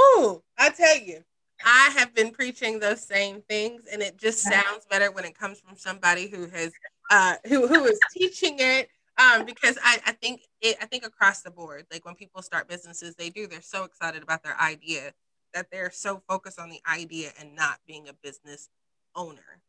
Ooh, 0.02 0.42
I 0.58 0.70
tell 0.70 0.98
you, 0.98 1.24
I 1.64 1.94
have 1.98 2.16
been 2.16 2.32
preaching 2.32 2.80
those 2.80 3.02
same 3.02 3.42
things, 3.48 3.84
and 3.92 4.02
it 4.02 4.18
just 4.18 4.40
sounds 4.40 4.86
better 4.90 5.12
when 5.12 5.26
it 5.26 5.38
comes 5.38 5.60
from 5.60 5.76
somebody 5.76 6.28
who 6.28 6.48
has 6.48 6.72
uh, 7.12 7.36
who 7.48 7.68
who 7.68 7.86
is 7.86 8.00
teaching 8.12 8.56
it. 8.60 8.90
Um, 9.18 9.46
because 9.46 9.78
I, 9.84 10.00
I 10.08 10.12
think 10.14 10.42
it, 10.62 10.78
I 10.82 10.86
think 10.86 11.06
across 11.06 11.42
the 11.42 11.52
board, 11.52 11.86
like 11.92 12.06
when 12.06 12.16
people 12.16 12.42
start 12.42 12.68
businesses, 12.68 13.16
they 13.16 13.30
do. 13.30 13.46
They're 13.46 13.62
so 13.62 13.84
excited 13.84 14.24
about 14.24 14.42
their 14.44 14.60
idea 14.60 15.14
that 15.54 15.68
they're 15.72 15.92
so 15.92 16.24
focused 16.28 16.60
on 16.60 16.70
the 16.70 16.82
idea 16.90 17.30
and 17.40 17.56
not 17.56 17.80
being 17.86 18.08
a 18.08 18.14
business 18.14 18.70
owner, 19.16 19.62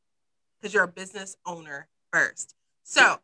because 0.59 0.73
you're 0.73 0.85
a 0.85 0.89
business 0.89 1.37
owner 1.45 1.89
first. 2.13 2.55
So 2.85 3.19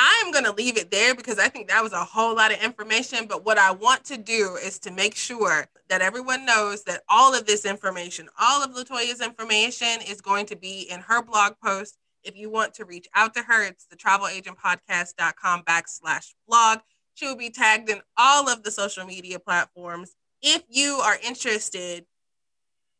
I'm 0.00 0.30
going 0.30 0.44
to 0.44 0.52
leave 0.52 0.76
it 0.76 0.92
there 0.92 1.12
because 1.12 1.40
I 1.40 1.48
think 1.48 1.66
that 1.66 1.82
was 1.82 1.92
a 1.92 2.04
whole 2.04 2.36
lot 2.36 2.52
of 2.52 2.62
information. 2.62 3.26
But 3.26 3.44
what 3.44 3.58
I 3.58 3.72
want 3.72 4.04
to 4.04 4.16
do 4.16 4.56
is 4.64 4.78
to 4.80 4.92
make 4.92 5.16
sure 5.16 5.66
that 5.88 6.02
everyone 6.02 6.46
knows 6.46 6.84
that 6.84 7.02
all 7.08 7.34
of 7.34 7.46
this 7.46 7.64
information, 7.64 8.28
all 8.38 8.62
of 8.62 8.70
Latoya's 8.70 9.20
information 9.20 9.98
is 10.06 10.20
going 10.20 10.46
to 10.46 10.56
be 10.56 10.82
in 10.82 11.00
her 11.00 11.20
blog 11.20 11.54
post. 11.60 11.98
If 12.22 12.36
you 12.36 12.48
want 12.48 12.74
to 12.74 12.84
reach 12.84 13.08
out 13.12 13.34
to 13.34 13.42
her, 13.42 13.64
it's 13.64 13.86
the 13.86 13.96
travelagentpodcast.com 13.96 15.62
backslash 15.64 16.34
blog. 16.46 16.78
She 17.14 17.26
will 17.26 17.36
be 17.36 17.50
tagged 17.50 17.90
in 17.90 18.00
all 18.16 18.48
of 18.48 18.62
the 18.62 18.70
social 18.70 19.04
media 19.04 19.40
platforms. 19.40 20.14
If 20.40 20.62
you 20.68 21.00
are 21.02 21.18
interested 21.26 22.04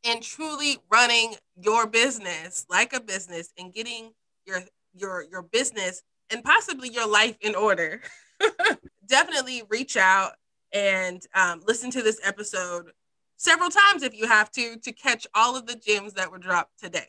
in 0.02 0.20
truly 0.20 0.78
running 0.90 1.36
your 1.56 1.86
business 1.86 2.66
like 2.68 2.92
a 2.92 3.00
business 3.00 3.52
and 3.56 3.72
getting 3.72 4.14
your 4.44 4.62
your 4.94 5.24
your 5.30 5.42
business 5.42 6.02
and 6.30 6.44
possibly 6.44 6.88
your 6.88 7.08
life 7.08 7.36
in 7.40 7.54
order, 7.54 8.00
definitely 9.06 9.62
reach 9.68 9.96
out 9.96 10.32
and 10.72 11.22
um, 11.34 11.62
listen 11.66 11.90
to 11.90 12.02
this 12.02 12.20
episode 12.24 12.92
several 13.36 13.70
times 13.70 14.02
if 14.02 14.14
you 14.14 14.26
have 14.26 14.50
to 14.50 14.76
to 14.78 14.92
catch 14.92 15.26
all 15.34 15.56
of 15.56 15.66
the 15.66 15.76
gems 15.76 16.14
that 16.14 16.30
were 16.30 16.38
dropped 16.38 16.78
today. 16.78 17.08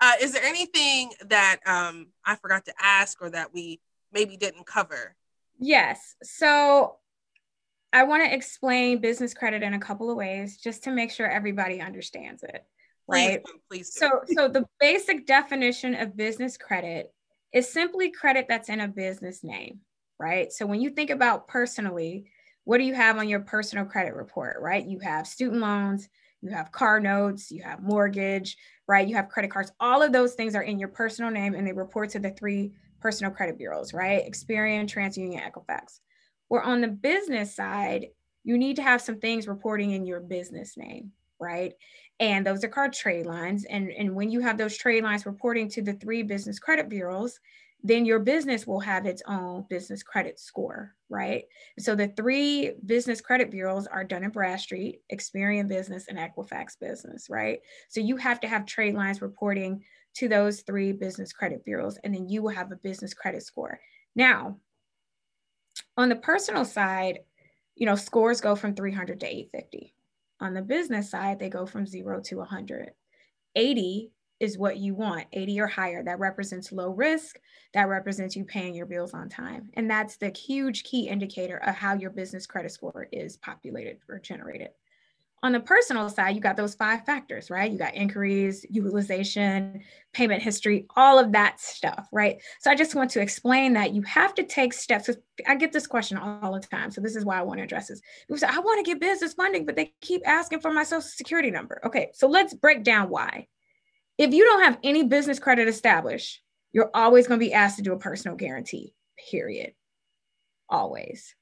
Uh, 0.00 0.12
is 0.20 0.32
there 0.32 0.44
anything 0.44 1.10
that 1.28 1.58
um, 1.64 2.08
I 2.24 2.36
forgot 2.36 2.66
to 2.66 2.74
ask 2.80 3.22
or 3.22 3.30
that 3.30 3.54
we 3.54 3.80
maybe 4.12 4.36
didn't 4.36 4.66
cover? 4.66 5.16
Yes. 5.58 6.16
So 6.22 6.96
I 7.92 8.02
want 8.02 8.24
to 8.24 8.34
explain 8.34 9.00
business 9.00 9.32
credit 9.32 9.62
in 9.62 9.72
a 9.72 9.78
couple 9.78 10.10
of 10.10 10.16
ways 10.16 10.58
just 10.58 10.84
to 10.84 10.90
make 10.90 11.10
sure 11.10 11.26
everybody 11.26 11.80
understands 11.80 12.42
it. 12.42 12.66
Right. 13.08 13.42
Please 13.42 13.52
do, 13.52 13.60
please 13.70 13.90
do. 13.94 13.98
So, 14.00 14.34
so 14.34 14.48
the 14.48 14.66
basic 14.80 15.26
definition 15.26 15.94
of 15.94 16.16
business 16.16 16.58
credit 16.58 17.14
is 17.52 17.72
simply 17.72 18.10
credit 18.10 18.46
that's 18.48 18.68
in 18.68 18.80
a 18.80 18.88
business 18.88 19.42
name, 19.42 19.80
right? 20.18 20.52
So 20.52 20.66
when 20.66 20.80
you 20.80 20.90
think 20.90 21.10
about 21.10 21.48
personally, 21.48 22.30
what 22.64 22.78
do 22.78 22.84
you 22.84 22.94
have 22.94 23.16
on 23.16 23.28
your 23.28 23.40
personal 23.40 23.84
credit 23.84 24.14
report, 24.14 24.56
right? 24.60 24.84
You 24.84 24.98
have 25.00 25.26
student 25.26 25.60
loans, 25.60 26.08
you 26.42 26.50
have 26.50 26.72
car 26.72 27.00
notes, 27.00 27.50
you 27.50 27.62
have 27.62 27.82
mortgage, 27.82 28.56
right? 28.88 29.06
You 29.06 29.14
have 29.16 29.28
credit 29.28 29.50
cards. 29.50 29.72
All 29.80 30.02
of 30.02 30.12
those 30.12 30.34
things 30.34 30.54
are 30.54 30.62
in 30.62 30.78
your 30.78 30.88
personal 30.88 31.30
name 31.30 31.54
and 31.54 31.66
they 31.66 31.72
report 31.72 32.10
to 32.10 32.18
the 32.18 32.30
three 32.30 32.72
personal 33.00 33.32
credit 33.32 33.58
bureaus, 33.58 33.94
right? 33.94 34.28
Experian, 34.28 34.86
TransUnion, 34.86 35.42
Equifax. 35.48 36.00
Where 36.48 36.62
on 36.62 36.80
the 36.80 36.88
business 36.88 37.54
side, 37.54 38.06
you 38.44 38.58
need 38.58 38.76
to 38.76 38.82
have 38.82 39.02
some 39.02 39.18
things 39.18 39.48
reporting 39.48 39.92
in 39.92 40.06
your 40.06 40.20
business 40.20 40.76
name, 40.76 41.12
right? 41.40 41.72
And 42.18 42.46
those 42.46 42.64
are 42.64 42.68
called 42.68 42.92
trade 42.92 43.26
lines. 43.26 43.64
And, 43.64 43.90
and 43.90 44.14
when 44.14 44.30
you 44.30 44.40
have 44.40 44.56
those 44.56 44.76
trade 44.76 45.04
lines 45.04 45.26
reporting 45.26 45.68
to 45.70 45.82
the 45.82 45.92
three 45.94 46.22
business 46.22 46.58
credit 46.58 46.88
bureaus, 46.88 47.38
then 47.82 48.04
your 48.04 48.18
business 48.18 48.66
will 48.66 48.80
have 48.80 49.06
its 49.06 49.22
own 49.28 49.64
business 49.68 50.02
credit 50.02 50.40
score, 50.40 50.94
right? 51.08 51.44
So 51.78 51.94
the 51.94 52.08
three 52.08 52.72
business 52.84 53.20
credit 53.20 53.50
bureaus 53.50 53.86
are 53.86 54.02
Dun 54.02 54.24
and 54.24 54.32
Bradstreet, 54.32 55.02
Experian 55.12 55.68
Business, 55.68 56.06
and 56.08 56.18
Equifax 56.18 56.78
Business, 56.80 57.28
right? 57.28 57.60
So 57.88 58.00
you 58.00 58.16
have 58.16 58.40
to 58.40 58.48
have 58.48 58.66
trade 58.66 58.94
lines 58.94 59.22
reporting 59.22 59.84
to 60.14 60.28
those 60.28 60.62
three 60.62 60.92
business 60.92 61.32
credit 61.32 61.64
bureaus, 61.64 61.98
and 62.02 62.14
then 62.14 62.28
you 62.28 62.42
will 62.42 62.50
have 62.50 62.72
a 62.72 62.76
business 62.76 63.12
credit 63.12 63.42
score. 63.42 63.78
Now, 64.14 64.56
on 65.96 66.08
the 66.08 66.16
personal 66.16 66.64
side, 66.64 67.20
you 67.74 67.86
know, 67.86 67.96
scores 67.96 68.40
go 68.40 68.56
from 68.56 68.74
300 68.74 69.20
to 69.20 69.26
850. 69.26 69.94
On 70.40 70.54
the 70.54 70.62
business 70.62 71.10
side, 71.10 71.38
they 71.38 71.48
go 71.48 71.66
from 71.66 71.86
zero 71.86 72.20
to 72.24 72.36
100. 72.36 72.90
80 73.54 74.10
is 74.38 74.58
what 74.58 74.76
you 74.76 74.94
want 74.94 75.26
80 75.32 75.60
or 75.60 75.66
higher. 75.66 76.02
That 76.04 76.18
represents 76.18 76.72
low 76.72 76.90
risk. 76.90 77.38
That 77.72 77.88
represents 77.88 78.36
you 78.36 78.44
paying 78.44 78.74
your 78.74 78.86
bills 78.86 79.14
on 79.14 79.28
time. 79.28 79.70
And 79.74 79.90
that's 79.90 80.16
the 80.16 80.28
huge 80.28 80.84
key 80.84 81.08
indicator 81.08 81.56
of 81.58 81.74
how 81.74 81.94
your 81.94 82.10
business 82.10 82.46
credit 82.46 82.72
score 82.72 83.08
is 83.12 83.38
populated 83.38 83.98
or 84.08 84.18
generated. 84.18 84.68
On 85.42 85.52
the 85.52 85.60
personal 85.60 86.08
side, 86.08 86.34
you 86.34 86.40
got 86.40 86.56
those 86.56 86.74
five 86.74 87.04
factors, 87.04 87.50
right? 87.50 87.70
You 87.70 87.78
got 87.78 87.94
inquiries, 87.94 88.64
utilization, 88.70 89.82
payment 90.12 90.42
history, 90.42 90.86
all 90.96 91.18
of 91.18 91.32
that 91.32 91.60
stuff, 91.60 92.08
right? 92.10 92.38
So 92.60 92.70
I 92.70 92.74
just 92.74 92.94
want 92.94 93.10
to 93.10 93.20
explain 93.20 93.74
that 93.74 93.92
you 93.92 94.02
have 94.02 94.34
to 94.36 94.42
take 94.42 94.72
steps. 94.72 95.10
I 95.46 95.54
get 95.56 95.72
this 95.72 95.86
question 95.86 96.16
all 96.16 96.54
the 96.54 96.60
time. 96.60 96.90
So 96.90 97.02
this 97.02 97.14
is 97.14 97.24
why 97.24 97.38
I 97.38 97.42
want 97.42 97.58
to 97.58 97.64
address 97.64 97.88
this. 97.88 98.00
People 98.26 98.38
say, 98.38 98.48
I 98.50 98.58
want 98.60 98.84
to 98.84 98.90
get 98.90 99.00
business 99.00 99.34
funding, 99.34 99.66
but 99.66 99.76
they 99.76 99.92
keep 100.00 100.26
asking 100.26 100.60
for 100.60 100.72
my 100.72 100.84
social 100.84 101.02
security 101.02 101.50
number. 101.50 101.80
Okay, 101.84 102.10
so 102.14 102.26
let's 102.28 102.54
break 102.54 102.82
down 102.82 103.10
why. 103.10 103.46
If 104.16 104.32
you 104.32 104.44
don't 104.44 104.64
have 104.64 104.78
any 104.82 105.04
business 105.04 105.38
credit 105.38 105.68
established, 105.68 106.40
you're 106.72 106.90
always 106.94 107.26
going 107.26 107.38
to 107.38 107.46
be 107.46 107.52
asked 107.52 107.76
to 107.76 107.82
do 107.82 107.92
a 107.92 107.98
personal 107.98 108.36
guarantee, 108.36 108.94
period. 109.30 109.74
Always. 110.68 111.34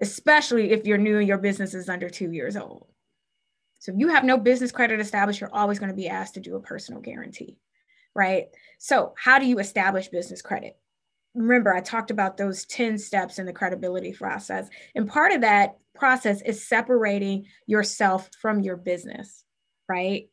Especially 0.00 0.70
if 0.70 0.86
you're 0.86 0.98
new 0.98 1.18
and 1.18 1.28
your 1.28 1.38
business 1.38 1.74
is 1.74 1.90
under 1.90 2.08
two 2.08 2.32
years 2.32 2.56
old. 2.56 2.88
So 3.78 3.92
if 3.92 3.98
you 3.98 4.08
have 4.08 4.24
no 4.24 4.36
business 4.36 4.72
credit 4.72 5.00
established, 5.00 5.40
you're 5.40 5.54
always 5.54 5.78
going 5.78 5.90
to 5.90 5.96
be 5.96 6.08
asked 6.08 6.34
to 6.34 6.40
do 6.40 6.56
a 6.56 6.60
personal 6.60 7.00
guarantee, 7.00 7.58
right? 8.14 8.46
So 8.78 9.14
how 9.16 9.38
do 9.38 9.46
you 9.46 9.58
establish 9.58 10.08
business 10.08 10.42
credit? 10.42 10.76
Remember, 11.34 11.72
I 11.72 11.80
talked 11.80 12.10
about 12.10 12.36
those 12.36 12.64
10 12.64 12.98
steps 12.98 13.38
in 13.38 13.46
the 13.46 13.52
credibility 13.52 14.12
process. 14.12 14.68
And 14.94 15.08
part 15.08 15.32
of 15.32 15.42
that 15.42 15.76
process 15.94 16.42
is 16.42 16.66
separating 16.66 17.46
yourself 17.66 18.28
from 18.40 18.60
your 18.60 18.76
business, 18.76 19.44
right? 19.88 20.28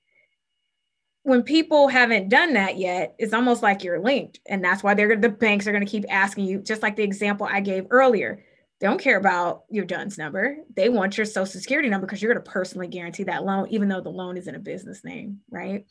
When 1.23 1.43
people 1.43 1.87
haven't 1.87 2.29
done 2.29 2.53
that 2.53 2.77
yet, 2.77 3.15
it's 3.19 3.33
almost 3.33 3.61
like 3.61 3.83
you're 3.83 3.99
linked. 3.99 4.39
And 4.47 4.63
that's 4.63 4.83
why 4.83 4.93
they're 4.93 5.15
the 5.15 5.29
banks 5.29 5.67
are 5.67 5.71
going 5.71 5.85
to 5.85 5.91
keep 5.91 6.05
asking 6.09 6.45
you, 6.45 6.59
just 6.59 6.81
like 6.81 6.95
the 6.95 7.03
example 7.03 7.47
I 7.49 7.59
gave 7.59 7.87
earlier 7.89 8.43
don't 8.85 9.01
care 9.01 9.17
about 9.17 9.63
your 9.71 9.83
DUNS 9.83 10.19
number. 10.19 10.57
They 10.75 10.89
want 10.89 11.17
your 11.17 11.25
social 11.25 11.59
security 11.59 11.89
number 11.89 12.05
because 12.05 12.21
you're 12.21 12.31
going 12.31 12.43
to 12.43 12.51
personally 12.51 12.87
guarantee 12.87 13.23
that 13.23 13.43
loan, 13.43 13.67
even 13.71 13.89
though 13.89 13.99
the 13.99 14.09
loan 14.09 14.37
is 14.37 14.47
in 14.47 14.53
a 14.53 14.59
business 14.59 15.03
name, 15.03 15.39
right? 15.49 15.85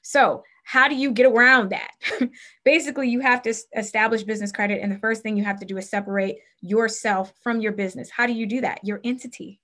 So, 0.00 0.44
how 0.64 0.88
do 0.88 0.94
you 0.94 1.12
get 1.12 1.26
around 1.26 1.70
that? 1.70 1.90
Basically, 2.64 3.10
you 3.10 3.20
have 3.20 3.42
to 3.42 3.54
establish 3.76 4.22
business 4.22 4.50
credit. 4.50 4.80
And 4.82 4.90
the 4.90 4.98
first 4.98 5.22
thing 5.22 5.36
you 5.36 5.44
have 5.44 5.60
to 5.60 5.66
do 5.66 5.76
is 5.76 5.90
separate 5.90 6.38
yourself 6.62 7.32
from 7.42 7.60
your 7.60 7.72
business. 7.72 8.10
How 8.10 8.26
do 8.26 8.32
you 8.32 8.46
do 8.46 8.62
that? 8.62 8.80
Your 8.82 9.00
entity, 9.04 9.60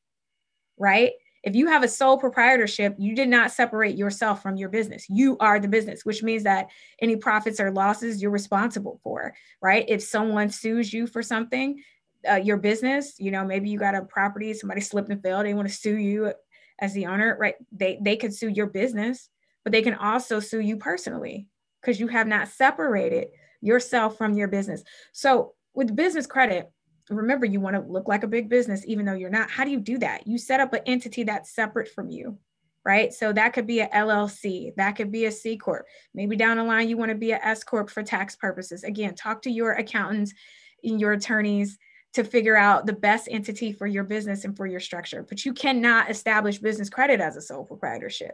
right? 0.79 1.12
If 1.42 1.55
you 1.55 1.66
have 1.66 1.83
a 1.83 1.88
sole 1.88 2.18
proprietorship, 2.18 2.97
you 2.99 3.14
did 3.14 3.29
not 3.29 3.51
separate 3.51 3.97
yourself 3.97 4.42
from 4.42 4.57
your 4.57 4.70
business. 4.70 5.07
You 5.09 5.37
are 5.40 5.61
the 5.61 5.68
business, 5.68 6.05
which 6.05 6.23
means 6.23 6.42
that 6.44 6.68
any 7.01 7.16
profits 7.16 7.61
or 7.61 7.70
losses 7.70 8.20
you're 8.20 8.31
responsible 8.31 8.99
for, 9.03 9.35
right? 9.61 9.85
If 9.87 10.03
someone 10.03 10.49
sues 10.51 10.92
you 10.92 11.07
for 11.07 11.23
something, 11.23 11.83
uh, 12.31 12.37
your 12.37 12.57
business 12.57 13.15
you 13.19 13.31
know 13.31 13.45
maybe 13.45 13.69
you 13.69 13.79
got 13.79 13.95
a 13.95 14.03
property 14.03 14.53
somebody 14.55 14.81
slipped 14.81 15.09
and 15.11 15.23
fell 15.23 15.43
they 15.43 15.55
want 15.55 15.69
to 15.69 15.75
sue 15.75 15.97
you 15.97 16.33
as 16.79 16.93
the 16.93 17.07
owner 17.07 17.37
right? 17.39 17.55
They 17.73 17.99
they 18.01 18.17
could 18.17 18.35
sue 18.35 18.49
your 18.49 18.67
business 18.67 19.29
but 19.65 19.73
they 19.73 19.83
can 19.83 19.95
also 19.95 20.41
sue 20.41 20.61
you 20.61 20.77
personally 20.77 21.47
because 21.81 21.99
you 21.99 22.09
have 22.09 22.27
not 22.27 22.49
separated 22.49 23.29
yourself 23.63 24.19
from 24.19 24.35
your 24.35 24.49
business. 24.49 24.83
So 25.13 25.55
with 25.75 25.97
business 25.97 26.27
credit 26.27 26.71
remember 27.11 27.45
you 27.45 27.61
want 27.61 27.77
to 27.77 27.83
look 27.83 28.09
like 28.09 28.23
a 28.23 28.29
big 28.29 28.49
business 28.49 28.83
even 28.87 29.05
though 29.05 29.15
you're 29.15 29.31
not. 29.31 29.51
How 29.51 29.65
do 29.65 29.71
you 29.71 29.81
do 29.81 29.99
that? 29.99 30.27
You 30.27 30.39
set 30.39 30.61
up 30.61 30.73
an 30.73 30.81
entity 30.87 31.23
that's 31.25 31.55
separate 31.55 31.89
from 31.89 32.11
you 32.11 32.39
right? 32.87 33.15
So 33.15 33.33
that 33.33 33.55
could 33.55 33.67
be 33.67 33.81
a 33.81 33.89
llc 33.89 34.75
that 34.77 34.93
could 34.93 35.13
be 35.13 35.27
a 35.27 35.33
c 35.33 35.57
corp. 35.57 35.87
Maybe 36.13 36.37
down 36.37 36.57
the 36.57 36.65
line 36.65 36.89
you 36.89 36.97
want 36.97 37.11
to 37.11 37.17
be 37.17 37.33
a 37.33 37.39
s 37.39 37.65
corp 37.65 37.89
for 37.89 38.03
tax 38.03 38.37
purposes. 38.37 38.85
Again 38.85 39.15
talk 39.15 39.43
to 39.43 39.51
your 39.51 39.73
accountants 39.73 40.35
and 40.83 41.01
your 41.01 41.13
attorneys 41.13 41.79
to 42.14 42.24
figure 42.24 42.57
out 42.57 42.87
the 42.87 42.92
best 42.92 43.29
entity 43.31 43.72
for 43.72 43.87
your 43.87 44.05
business 44.05 44.44
and 44.44 44.57
for 44.57 44.66
your 44.66 44.81
structure. 44.81 45.27
But 45.29 45.44
you 45.44 45.53
cannot 45.53 46.11
establish 46.11 46.59
business 46.59 46.88
credit 46.88 47.20
as 47.20 47.37
a 47.37 47.42
sole 47.42 47.64
proprietorship. 47.64 48.33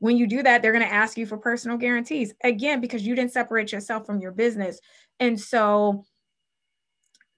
When 0.00 0.16
you 0.16 0.26
do 0.26 0.42
that, 0.42 0.62
they're 0.62 0.72
going 0.72 0.84
to 0.84 0.92
ask 0.92 1.16
you 1.16 1.26
for 1.26 1.38
personal 1.38 1.76
guarantees 1.76 2.34
again 2.42 2.80
because 2.80 3.06
you 3.06 3.14
didn't 3.14 3.32
separate 3.32 3.70
yourself 3.70 4.06
from 4.06 4.20
your 4.20 4.32
business. 4.32 4.80
And 5.20 5.38
so 5.38 6.04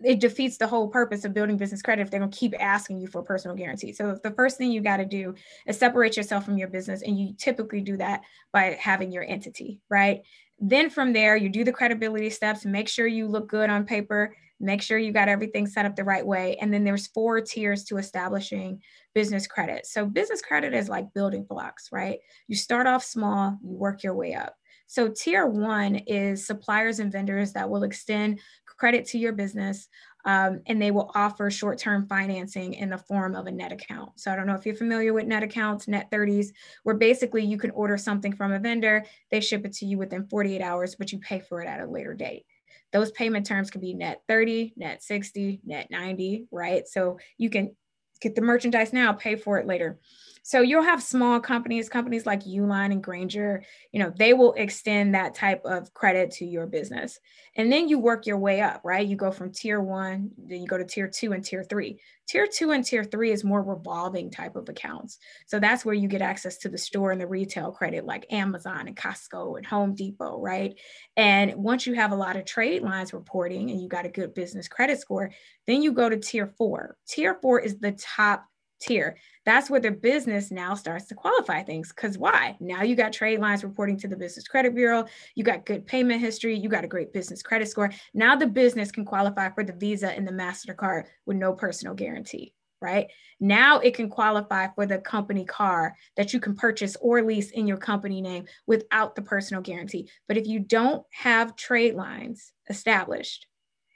it 0.04 0.20
defeats 0.20 0.56
the 0.56 0.66
whole 0.66 0.88
purpose 0.88 1.24
of 1.24 1.34
building 1.34 1.56
business 1.56 1.82
credit 1.82 2.02
if 2.02 2.10
they're 2.10 2.20
going 2.20 2.30
to 2.30 2.36
keep 2.36 2.54
asking 2.58 3.00
you 3.00 3.06
for 3.06 3.22
personal 3.22 3.56
guarantee. 3.56 3.92
So 3.92 4.18
the 4.22 4.30
first 4.32 4.58
thing 4.58 4.72
you 4.72 4.80
got 4.80 4.96
to 4.98 5.04
do 5.04 5.34
is 5.66 5.78
separate 5.78 6.16
yourself 6.16 6.44
from 6.44 6.56
your 6.56 6.68
business 6.68 7.02
and 7.02 7.18
you 7.18 7.34
typically 7.36 7.80
do 7.80 7.96
that 7.98 8.22
by 8.52 8.76
having 8.80 9.12
your 9.12 9.24
entity, 9.24 9.80
right? 9.88 10.20
Then 10.58 10.90
from 10.90 11.12
there, 11.12 11.36
you 11.36 11.48
do 11.48 11.64
the 11.64 11.72
credibility 11.72 12.30
steps, 12.30 12.64
make 12.64 12.88
sure 12.88 13.06
you 13.06 13.28
look 13.28 13.48
good 13.48 13.70
on 13.70 13.84
paper, 13.84 14.34
make 14.62 14.82
sure 14.82 14.98
you 14.98 15.12
got 15.12 15.28
everything 15.28 15.66
set 15.66 15.86
up 15.86 15.96
the 15.96 16.04
right 16.04 16.26
way 16.26 16.56
and 16.60 16.72
then 16.72 16.84
there's 16.84 17.08
four 17.08 17.40
tiers 17.40 17.84
to 17.84 17.96
establishing 17.98 18.80
business 19.14 19.46
credit 19.46 19.86
so 19.86 20.06
business 20.06 20.40
credit 20.42 20.72
is 20.74 20.88
like 20.88 21.12
building 21.14 21.44
blocks 21.48 21.88
right 21.92 22.18
you 22.48 22.56
start 22.56 22.86
off 22.86 23.04
small 23.04 23.58
you 23.62 23.76
work 23.76 24.02
your 24.02 24.14
way 24.14 24.34
up 24.34 24.54
So, 24.86 25.08
tier 25.08 25.46
one 25.46 25.96
is 26.06 26.46
suppliers 26.46 26.98
and 26.98 27.12
vendors 27.12 27.52
that 27.52 27.70
will 27.70 27.82
extend 27.82 28.40
credit 28.66 29.06
to 29.06 29.18
your 29.18 29.32
business 29.32 29.88
um, 30.24 30.60
and 30.66 30.80
they 30.80 30.90
will 30.90 31.10
offer 31.14 31.50
short 31.50 31.78
term 31.78 32.06
financing 32.06 32.74
in 32.74 32.90
the 32.90 32.98
form 32.98 33.34
of 33.34 33.46
a 33.46 33.52
net 33.52 33.72
account. 33.72 34.12
So, 34.16 34.30
I 34.30 34.36
don't 34.36 34.46
know 34.46 34.54
if 34.54 34.66
you're 34.66 34.74
familiar 34.74 35.12
with 35.12 35.26
net 35.26 35.42
accounts, 35.42 35.88
net 35.88 36.10
30s, 36.10 36.52
where 36.84 36.94
basically 36.96 37.44
you 37.44 37.58
can 37.58 37.70
order 37.70 37.96
something 37.96 38.34
from 38.34 38.52
a 38.52 38.58
vendor, 38.58 39.04
they 39.30 39.40
ship 39.40 39.64
it 39.64 39.72
to 39.74 39.86
you 39.86 39.98
within 39.98 40.26
48 40.28 40.60
hours, 40.62 40.94
but 40.96 41.12
you 41.12 41.18
pay 41.18 41.40
for 41.40 41.60
it 41.60 41.68
at 41.68 41.80
a 41.80 41.86
later 41.86 42.14
date. 42.14 42.44
Those 42.92 43.10
payment 43.12 43.46
terms 43.46 43.70
can 43.70 43.80
be 43.80 43.94
net 43.94 44.22
30, 44.28 44.74
net 44.76 45.02
60, 45.02 45.60
net 45.64 45.88
90, 45.90 46.46
right? 46.50 46.86
So, 46.86 47.18
you 47.38 47.50
can 47.50 47.74
get 48.22 48.34
the 48.34 48.40
merchandise 48.40 48.92
now, 48.92 49.12
pay 49.12 49.36
for 49.36 49.58
it 49.58 49.66
later. 49.66 49.98
So 50.44 50.60
you'll 50.60 50.82
have 50.82 51.02
small 51.02 51.38
companies, 51.40 51.88
companies 51.88 52.26
like 52.26 52.44
Uline 52.44 52.92
and 52.92 53.02
Grainger, 53.02 53.62
you 53.92 54.00
know, 54.00 54.12
they 54.16 54.32
will 54.32 54.54
extend 54.54 55.14
that 55.14 55.34
type 55.34 55.64
of 55.64 55.92
credit 55.94 56.30
to 56.32 56.44
your 56.44 56.66
business. 56.66 57.20
And 57.56 57.70
then 57.70 57.88
you 57.88 57.98
work 57.98 58.26
your 58.26 58.38
way 58.38 58.60
up, 58.60 58.80
right? 58.84 59.06
You 59.06 59.16
go 59.16 59.30
from 59.30 59.52
tier 59.52 59.80
one, 59.80 60.30
then 60.36 60.60
you 60.60 60.66
go 60.66 60.78
to 60.78 60.84
tier 60.84 61.08
two 61.08 61.32
and 61.32 61.44
tier 61.44 61.62
three. 61.62 62.00
Tier 62.32 62.46
two 62.46 62.70
and 62.70 62.82
tier 62.82 63.04
three 63.04 63.30
is 63.30 63.44
more 63.44 63.62
revolving 63.62 64.30
type 64.30 64.56
of 64.56 64.66
accounts. 64.70 65.18
So 65.44 65.60
that's 65.60 65.84
where 65.84 65.94
you 65.94 66.08
get 66.08 66.22
access 66.22 66.56
to 66.58 66.70
the 66.70 66.78
store 66.78 67.10
and 67.10 67.20
the 67.20 67.26
retail 67.26 67.72
credit 67.72 68.06
like 68.06 68.24
Amazon 68.32 68.88
and 68.88 68.96
Costco 68.96 69.58
and 69.58 69.66
Home 69.66 69.94
Depot, 69.94 70.40
right? 70.40 70.74
And 71.18 71.54
once 71.56 71.86
you 71.86 71.92
have 71.92 72.10
a 72.10 72.16
lot 72.16 72.36
of 72.36 72.46
trade 72.46 72.80
lines 72.80 73.12
reporting 73.12 73.70
and 73.70 73.82
you 73.82 73.86
got 73.86 74.06
a 74.06 74.08
good 74.08 74.32
business 74.32 74.66
credit 74.66 74.98
score, 74.98 75.30
then 75.66 75.82
you 75.82 75.92
go 75.92 76.08
to 76.08 76.16
tier 76.16 76.54
four. 76.56 76.96
Tier 77.06 77.36
four 77.42 77.60
is 77.60 77.78
the 77.80 77.92
top 77.92 78.46
tier. 78.82 79.16
That's 79.44 79.70
where 79.70 79.80
the 79.80 79.90
business 79.90 80.50
now 80.50 80.74
starts 80.74 81.06
to 81.06 81.14
qualify 81.14 81.62
things. 81.62 81.92
Because 81.92 82.18
why? 82.18 82.56
Now 82.60 82.82
you 82.82 82.94
got 82.94 83.12
trade 83.12 83.40
lines 83.40 83.64
reporting 83.64 83.98
to 84.00 84.08
the 84.08 84.16
Business 84.16 84.46
Credit 84.46 84.74
Bureau. 84.74 85.06
You 85.34 85.44
got 85.44 85.66
good 85.66 85.86
payment 85.86 86.20
history. 86.20 86.56
You 86.56 86.68
got 86.68 86.84
a 86.84 86.88
great 86.88 87.12
business 87.12 87.42
credit 87.42 87.68
score. 87.68 87.90
Now 88.14 88.36
the 88.36 88.46
business 88.46 88.92
can 88.92 89.04
qualify 89.04 89.50
for 89.50 89.64
the 89.64 89.72
Visa 89.72 90.12
and 90.12 90.26
the 90.26 90.32
MasterCard 90.32 91.04
with 91.26 91.36
no 91.36 91.52
personal 91.52 91.94
guarantee. 91.94 92.54
Right 92.80 93.06
now, 93.38 93.78
it 93.78 93.94
can 93.94 94.10
qualify 94.10 94.66
for 94.74 94.86
the 94.86 94.98
company 94.98 95.44
car 95.44 95.94
that 96.16 96.32
you 96.32 96.40
can 96.40 96.56
purchase 96.56 96.96
or 97.00 97.22
lease 97.22 97.52
in 97.52 97.68
your 97.68 97.76
company 97.76 98.20
name 98.20 98.46
without 98.66 99.14
the 99.14 99.22
personal 99.22 99.62
guarantee. 99.62 100.10
But 100.26 100.36
if 100.36 100.48
you 100.48 100.58
don't 100.58 101.06
have 101.12 101.54
trade 101.54 101.94
lines 101.94 102.52
established 102.68 103.46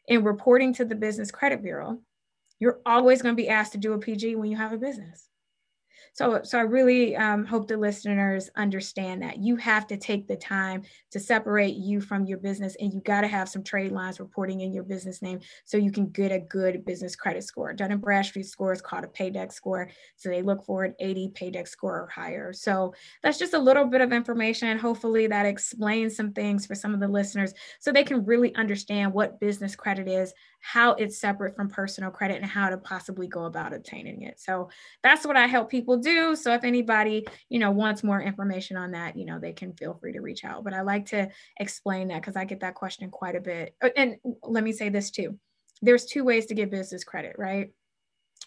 in 0.06 0.22
reporting 0.22 0.72
to 0.74 0.84
the 0.84 0.94
Business 0.94 1.32
Credit 1.32 1.64
Bureau, 1.64 1.98
you're 2.58 2.80
always 2.86 3.22
going 3.22 3.36
to 3.36 3.42
be 3.42 3.48
asked 3.48 3.72
to 3.72 3.78
do 3.78 3.92
a 3.92 3.98
PG 3.98 4.36
when 4.36 4.50
you 4.50 4.56
have 4.56 4.72
a 4.72 4.78
business. 4.78 5.28
So, 6.16 6.40
so 6.44 6.58
I 6.58 6.62
really 6.62 7.14
um, 7.14 7.44
hope 7.44 7.68
the 7.68 7.76
listeners 7.76 8.48
understand 8.56 9.20
that 9.20 9.36
you 9.36 9.56
have 9.56 9.86
to 9.88 9.98
take 9.98 10.26
the 10.26 10.36
time 10.36 10.82
to 11.10 11.20
separate 11.20 11.74
you 11.76 12.00
from 12.00 12.24
your 12.24 12.38
business, 12.38 12.74
and 12.80 12.90
you 12.90 13.02
got 13.02 13.20
to 13.20 13.28
have 13.28 13.50
some 13.50 13.62
trade 13.62 13.92
lines 13.92 14.18
reporting 14.18 14.62
in 14.62 14.72
your 14.72 14.82
business 14.82 15.20
name 15.20 15.40
so 15.66 15.76
you 15.76 15.92
can 15.92 16.08
get 16.08 16.32
a 16.32 16.38
good 16.38 16.86
business 16.86 17.16
credit 17.16 17.44
score. 17.44 17.74
Dun 17.74 17.92
and 17.92 18.00
Bradstreet 18.00 18.46
score 18.46 18.72
is 18.72 18.80
called 18.80 19.04
a 19.04 19.08
Paydex 19.08 19.52
score, 19.52 19.90
so 20.16 20.30
they 20.30 20.40
look 20.40 20.64
for 20.64 20.84
an 20.84 20.94
80 20.98 21.32
Paydex 21.34 21.68
score 21.68 22.00
or 22.00 22.08
higher. 22.08 22.54
So 22.54 22.94
that's 23.22 23.38
just 23.38 23.52
a 23.52 23.58
little 23.58 23.84
bit 23.84 24.00
of 24.00 24.10
information. 24.10 24.78
Hopefully, 24.78 25.26
that 25.26 25.44
explains 25.44 26.16
some 26.16 26.32
things 26.32 26.64
for 26.64 26.74
some 26.74 26.94
of 26.94 27.00
the 27.00 27.08
listeners 27.08 27.52
so 27.78 27.92
they 27.92 28.04
can 28.04 28.24
really 28.24 28.54
understand 28.54 29.12
what 29.12 29.38
business 29.38 29.76
credit 29.76 30.08
is, 30.08 30.32
how 30.66 30.94
it's 30.94 31.20
separate 31.20 31.54
from 31.54 31.68
personal 31.68 32.10
credit, 32.10 32.42
and 32.42 32.44
how 32.44 32.68
to 32.68 32.76
possibly 32.76 33.28
go 33.28 33.44
about 33.44 33.72
obtaining 33.72 34.22
it. 34.22 34.40
So 34.40 34.68
that's 35.00 35.24
what 35.24 35.36
I 35.36 35.46
help 35.46 35.70
people 35.70 35.96
do. 35.96 36.34
So 36.34 36.52
if 36.54 36.64
anybody, 36.64 37.24
you 37.48 37.60
know, 37.60 37.70
wants 37.70 38.02
more 38.02 38.20
information 38.20 38.76
on 38.76 38.90
that, 38.90 39.16
you 39.16 39.26
know, 39.26 39.38
they 39.38 39.52
can 39.52 39.74
feel 39.74 39.94
free 39.94 40.12
to 40.12 40.20
reach 40.20 40.44
out. 40.44 40.64
But 40.64 40.74
I 40.74 40.80
like 40.80 41.06
to 41.06 41.28
explain 41.60 42.08
that 42.08 42.20
because 42.20 42.34
I 42.34 42.44
get 42.44 42.58
that 42.60 42.74
question 42.74 43.10
quite 43.10 43.36
a 43.36 43.40
bit. 43.40 43.76
Uh, 43.80 43.90
and 43.96 44.16
let 44.42 44.64
me 44.64 44.72
say 44.72 44.88
this 44.88 45.12
too. 45.12 45.38
There's 45.82 46.04
two 46.04 46.24
ways 46.24 46.46
to 46.46 46.54
get 46.54 46.72
business 46.72 47.04
credit, 47.04 47.36
right? 47.38 47.70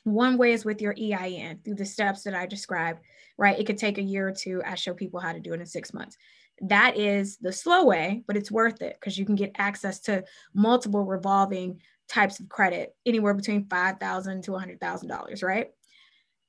One 0.03 0.37
way 0.37 0.51
is 0.51 0.65
with 0.65 0.81
your 0.81 0.95
EIN 0.99 1.61
through 1.63 1.75
the 1.75 1.85
steps 1.85 2.23
that 2.23 2.35
I 2.35 2.47
described, 2.47 2.99
right? 3.37 3.57
It 3.57 3.65
could 3.65 3.77
take 3.77 3.97
a 3.97 4.03
year 4.03 4.27
or 4.27 4.33
two. 4.33 4.61
I 4.65 4.75
show 4.75 4.93
people 4.93 5.21
how 5.21 5.31
to 5.31 5.39
do 5.39 5.53
it 5.53 5.61
in 5.61 5.65
six 5.65 5.93
months. 5.93 6.17
That 6.63 6.97
is 6.97 7.37
the 7.37 7.53
slow 7.53 7.85
way, 7.85 8.23
but 8.27 8.35
it's 8.35 8.51
worth 8.51 8.81
it 8.81 8.97
because 8.99 9.17
you 9.17 9.25
can 9.25 9.35
get 9.35 9.55
access 9.57 10.01
to 10.01 10.25
multiple 10.53 11.05
revolving 11.05 11.79
types 12.09 12.39
of 12.39 12.49
credit, 12.49 12.95
anywhere 13.05 13.33
between 13.33 13.65
$5,000 13.65 14.43
to 14.43 14.51
$100,000, 14.51 15.43
right? 15.43 15.67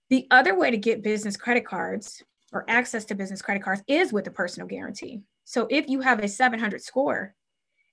The 0.09 0.27
other 0.31 0.59
way 0.59 0.70
to 0.70 0.77
get 0.77 1.05
business 1.05 1.37
credit 1.37 1.66
cards 1.66 2.23
or 2.53 2.64
access 2.68 3.05
to 3.07 3.14
business 3.14 3.42
credit 3.42 3.62
cards 3.62 3.83
is 3.87 4.12
with 4.12 4.27
a 4.27 4.33
personal 4.33 4.66
guarantee. 4.66 5.20
So 5.44 5.68
if 5.70 5.88
you 5.88 6.01
have 6.01 6.20
a 6.20 6.29
700 6.29 6.83
score 6.83 7.35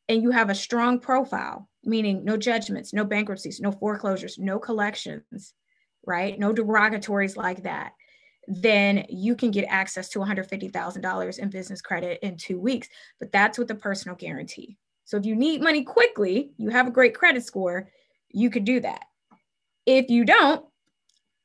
and 0.10 0.24
you 0.24 0.32
have 0.32 0.50
a 0.50 0.56
strong 0.56 1.00
profile, 1.00 1.70
meaning 1.84 2.24
no 2.24 2.38
judgments, 2.38 2.94
no 2.94 3.04
bankruptcies, 3.04 3.60
no 3.60 3.72
foreclosures, 3.72 4.40
no 4.40 4.58
collections, 4.58 5.54
right? 6.06 6.40
No 6.40 6.54
derogatories 6.54 7.38
like 7.38 7.64
that, 7.64 7.94
then 8.48 9.06
you 9.10 9.36
can 9.36 9.52
get 9.52 9.66
access 9.66 10.10
to 10.10 10.20
$150,000 10.20 11.40
in 11.40 11.50
business 11.50 11.82
credit 11.82 12.20
in 12.22 12.38
two 12.38 12.60
weeks. 12.60 12.88
But 13.20 13.32
that's 13.32 13.58
with 13.58 13.70
a 13.72 13.76
personal 13.76 14.16
guarantee. 14.16 14.78
So 15.08 15.16
if 15.16 15.26
you 15.26 15.36
need 15.36 15.62
money 15.62 15.84
quickly, 15.84 16.52
you 16.58 16.70
have 16.70 16.86
a 16.86 16.92
great 16.92 17.16
credit 17.16 17.46
score, 17.46 17.88
you 18.30 18.50
could 18.50 18.66
do 18.66 18.82
that. 18.82 19.06
If 19.86 20.10
you 20.10 20.26
don't, 20.26 20.66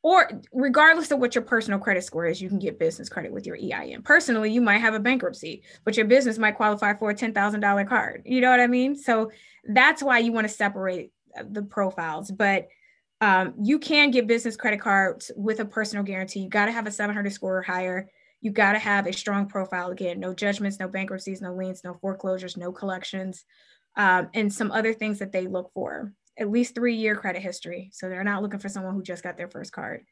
or 0.03 0.29
regardless 0.53 1.13
of 1.13 1.21
what 1.21 1.37
your 1.37 1.45
personal 1.45 1.79
credit 1.79 2.03
score 2.03 2.27
is, 2.27 2.43
you 2.43 2.49
can 2.49 2.59
get 2.59 2.81
business 2.81 3.09
credit 3.09 3.33
with 3.33 3.47
your 3.47 3.57
EIN. 3.57 4.03
Personally, 4.03 4.51
you 4.51 4.61
might 4.61 4.79
have 4.79 4.95
a 4.95 4.99
bankruptcy, 5.01 5.63
but 5.85 5.97
your 5.97 6.07
business 6.07 6.39
might 6.39 6.57
qualify 6.57 6.93
for 6.93 7.11
a 7.11 7.15
$10,000 7.15 7.89
card. 7.89 8.23
You 8.27 8.41
know 8.41 8.51
what 8.51 8.59
I 8.59 8.67
mean? 8.67 8.97
So 8.97 9.31
that's 9.69 10.03
why 10.03 10.19
you 10.19 10.33
want 10.33 10.49
to 10.49 10.53
separate 10.53 11.13
the 11.49 11.63
profiles. 11.63 12.33
But 12.33 12.67
um, 13.21 13.55
you 13.63 13.79
can 13.79 14.11
get 14.11 14.27
business 14.27 14.57
credit 14.57 14.81
cards 14.81 15.31
with 15.37 15.61
a 15.61 15.65
personal 15.65 16.03
guarantee. 16.03 16.41
You 16.41 16.49
got 16.49 16.67
to 16.67 16.73
have 16.73 16.89
a 16.89 16.91
700 16.91 17.33
score 17.33 17.59
or 17.59 17.63
higher. 17.63 18.09
You 18.43 18.51
got 18.51 18.73
to 18.73 18.79
have 18.79 19.07
a 19.07 19.13
strong 19.13 19.47
profile. 19.47 19.91
Again, 19.91 20.21
no 20.21 20.35
judgments, 20.35 20.79
no 20.79 20.89
bankruptcies, 20.89 21.41
no 21.41 21.55
liens, 21.55 21.83
no 21.85 21.95
foreclosures, 21.95 22.57
no 22.57 22.73
collections, 22.73 23.45
um, 23.97 24.29
and 24.35 24.53
some 24.53 24.71
other 24.71 24.93
things 24.93 25.19
that 25.21 25.33
they 25.33 25.47
look 25.47 25.71
for 25.73 26.13
at 26.39 26.51
least 26.51 26.75
three 26.75 26.95
year 26.95 27.15
credit 27.15 27.43
history. 27.43 27.91
So 27.93 28.09
they're 28.09 28.25
not 28.25 28.43
looking 28.43 28.61
for 28.61 28.69
someone 28.69 28.95
who 28.95 29.03
just 29.03 29.23
got 29.23 29.37
their 29.37 29.51
first 29.51 29.73
card. 29.73 30.05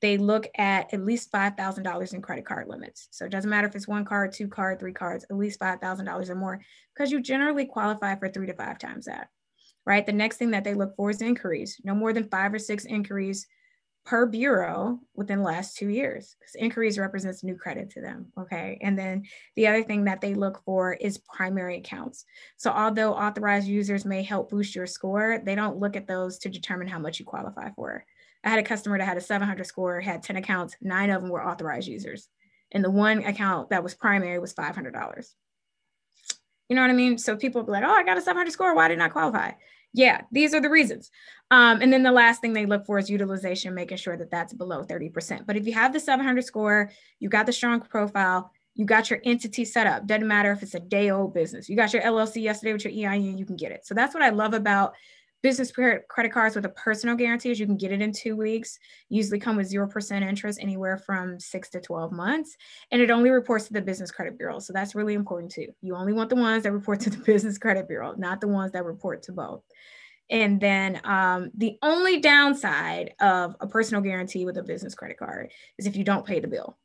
They 0.00 0.16
look 0.16 0.46
at 0.56 0.92
at 0.94 1.04
least 1.04 1.32
$5,000 1.32 2.14
in 2.14 2.22
credit 2.22 2.46
card 2.46 2.68
limits. 2.68 3.08
So 3.10 3.24
it 3.24 3.30
doesn't 3.32 3.50
matter 3.50 3.66
if 3.66 3.74
it's 3.74 3.88
one 3.88 4.04
card, 4.04 4.32
two 4.32 4.48
card, 4.48 4.78
three 4.78 4.92
cards, 4.92 5.24
at 5.28 5.36
least 5.36 5.58
$5,000 5.58 6.28
or 6.30 6.34
more, 6.36 6.60
because 6.94 7.10
you 7.10 7.20
generally 7.20 7.66
qualify 7.66 8.14
for 8.14 8.28
three 8.28 8.46
to 8.46 8.54
five 8.54 8.78
times 8.78 9.06
that, 9.06 9.28
right? 9.84 10.06
The 10.06 10.12
next 10.12 10.36
thing 10.36 10.52
that 10.52 10.62
they 10.62 10.74
look 10.74 10.94
for 10.96 11.10
is 11.10 11.20
inquiries, 11.20 11.80
no 11.82 11.94
more 11.94 12.12
than 12.12 12.28
five 12.28 12.54
or 12.54 12.60
six 12.60 12.84
inquiries 12.84 13.46
per 14.08 14.24
bureau 14.24 14.98
within 15.14 15.40
the 15.40 15.44
last 15.44 15.76
two 15.76 15.90
years 15.90 16.34
because 16.40 16.54
inquiries 16.54 16.98
represents 16.98 17.44
new 17.44 17.54
credit 17.54 17.90
to 17.90 18.00
them 18.00 18.32
okay? 18.40 18.78
And 18.80 18.98
then 18.98 19.24
the 19.54 19.66
other 19.66 19.82
thing 19.82 20.04
that 20.04 20.22
they 20.22 20.32
look 20.32 20.62
for 20.64 20.94
is 20.94 21.18
primary 21.18 21.76
accounts. 21.76 22.24
So 22.56 22.70
although 22.70 23.12
authorized 23.12 23.68
users 23.68 24.06
may 24.06 24.22
help 24.22 24.48
boost 24.48 24.74
your 24.74 24.86
score 24.86 25.42
they 25.44 25.54
don't 25.54 25.76
look 25.76 25.94
at 25.94 26.06
those 26.06 26.38
to 26.38 26.48
determine 26.48 26.88
how 26.88 26.98
much 26.98 27.18
you 27.18 27.26
qualify 27.26 27.70
for. 27.76 28.06
I 28.44 28.48
had 28.48 28.58
a 28.58 28.62
customer 28.62 28.96
that 28.96 29.04
had 29.04 29.18
a 29.18 29.20
700 29.20 29.66
score 29.66 30.00
had 30.00 30.22
10 30.22 30.36
accounts 30.36 30.74
nine 30.80 31.10
of 31.10 31.20
them 31.20 31.30
were 31.30 31.46
authorized 31.46 31.86
users 31.86 32.30
and 32.72 32.82
the 32.82 32.90
one 32.90 33.18
account 33.24 33.68
that 33.68 33.82
was 33.82 33.94
primary 33.94 34.38
was 34.38 34.54
$500 34.54 35.34
you 36.70 36.76
know 36.76 36.82
what 36.82 36.90
i 36.90 36.94
mean? 36.94 37.18
So 37.18 37.36
people 37.36 37.62
be 37.62 37.72
like 37.72 37.84
oh 37.84 37.90
i 37.90 38.04
got 38.04 38.16
a 38.16 38.22
700 38.22 38.50
score. 38.52 38.74
Why 38.74 38.88
didn't 38.88 39.02
i 39.02 39.08
qualify 39.08 39.52
yeah, 39.92 40.22
these 40.30 40.54
are 40.54 40.60
the 40.60 40.70
reasons. 40.70 41.10
Um, 41.50 41.80
and 41.80 41.92
then 41.92 42.02
the 42.02 42.12
last 42.12 42.40
thing 42.40 42.52
they 42.52 42.66
look 42.66 42.84
for 42.84 42.98
is 42.98 43.08
utilization, 43.08 43.74
making 43.74 43.96
sure 43.96 44.16
that 44.16 44.30
that's 44.30 44.52
below 44.52 44.84
30%. 44.84 45.46
But 45.46 45.56
if 45.56 45.66
you 45.66 45.72
have 45.72 45.92
the 45.92 46.00
700 46.00 46.44
score, 46.44 46.90
you 47.20 47.28
got 47.28 47.46
the 47.46 47.52
strong 47.52 47.80
profile, 47.80 48.52
you 48.74 48.84
got 48.84 49.10
your 49.10 49.20
entity 49.24 49.64
set 49.64 49.86
up. 49.86 50.06
Doesn't 50.06 50.28
matter 50.28 50.52
if 50.52 50.62
it's 50.62 50.74
a 50.74 50.80
day 50.80 51.10
old 51.10 51.34
business. 51.34 51.68
You 51.68 51.76
got 51.76 51.92
your 51.92 52.02
LLC 52.02 52.42
yesterday 52.42 52.72
with 52.72 52.84
your 52.84 53.10
EIN, 53.12 53.38
you 53.38 53.46
can 53.46 53.56
get 53.56 53.72
it. 53.72 53.86
So 53.86 53.94
that's 53.94 54.14
what 54.14 54.22
I 54.22 54.28
love 54.28 54.54
about 54.54 54.94
business 55.42 55.70
credit 55.70 56.32
cards 56.32 56.56
with 56.56 56.64
a 56.64 56.70
personal 56.70 57.14
guarantee 57.14 57.50
is 57.50 57.60
you 57.60 57.66
can 57.66 57.76
get 57.76 57.92
it 57.92 58.02
in 58.02 58.12
two 58.12 58.36
weeks. 58.36 58.78
Usually 59.08 59.38
come 59.38 59.56
with 59.56 59.72
0% 59.72 60.22
interest 60.22 60.58
anywhere 60.60 60.98
from 60.98 61.38
six 61.38 61.68
to 61.70 61.80
12 61.80 62.12
months 62.12 62.56
and 62.90 63.00
it 63.00 63.10
only 63.10 63.30
reports 63.30 63.66
to 63.66 63.72
the 63.72 63.80
business 63.80 64.10
credit 64.10 64.36
bureau. 64.36 64.58
So 64.58 64.72
that's 64.72 64.94
really 64.94 65.14
important 65.14 65.52
too. 65.52 65.68
You 65.80 65.94
only 65.94 66.12
want 66.12 66.30
the 66.30 66.36
ones 66.36 66.64
that 66.64 66.72
report 66.72 67.00
to 67.00 67.10
the 67.10 67.18
business 67.26 67.58
credit 67.58 67.86
bureau 67.86 68.14
not 68.16 68.40
the 68.40 68.48
ones 68.48 68.72
that 68.72 68.84
report 68.84 69.22
to 69.24 69.32
both. 69.32 69.62
And 70.30 70.60
then 70.60 71.00
um, 71.04 71.50
the 71.56 71.78
only 71.82 72.20
downside 72.20 73.14
of 73.20 73.56
a 73.60 73.66
personal 73.66 74.02
guarantee 74.02 74.44
with 74.44 74.58
a 74.58 74.62
business 74.62 74.94
credit 74.94 75.18
card 75.18 75.50
is 75.78 75.86
if 75.86 75.96
you 75.96 76.04
don't 76.04 76.26
pay 76.26 76.40
the 76.40 76.48
bill 76.48 76.76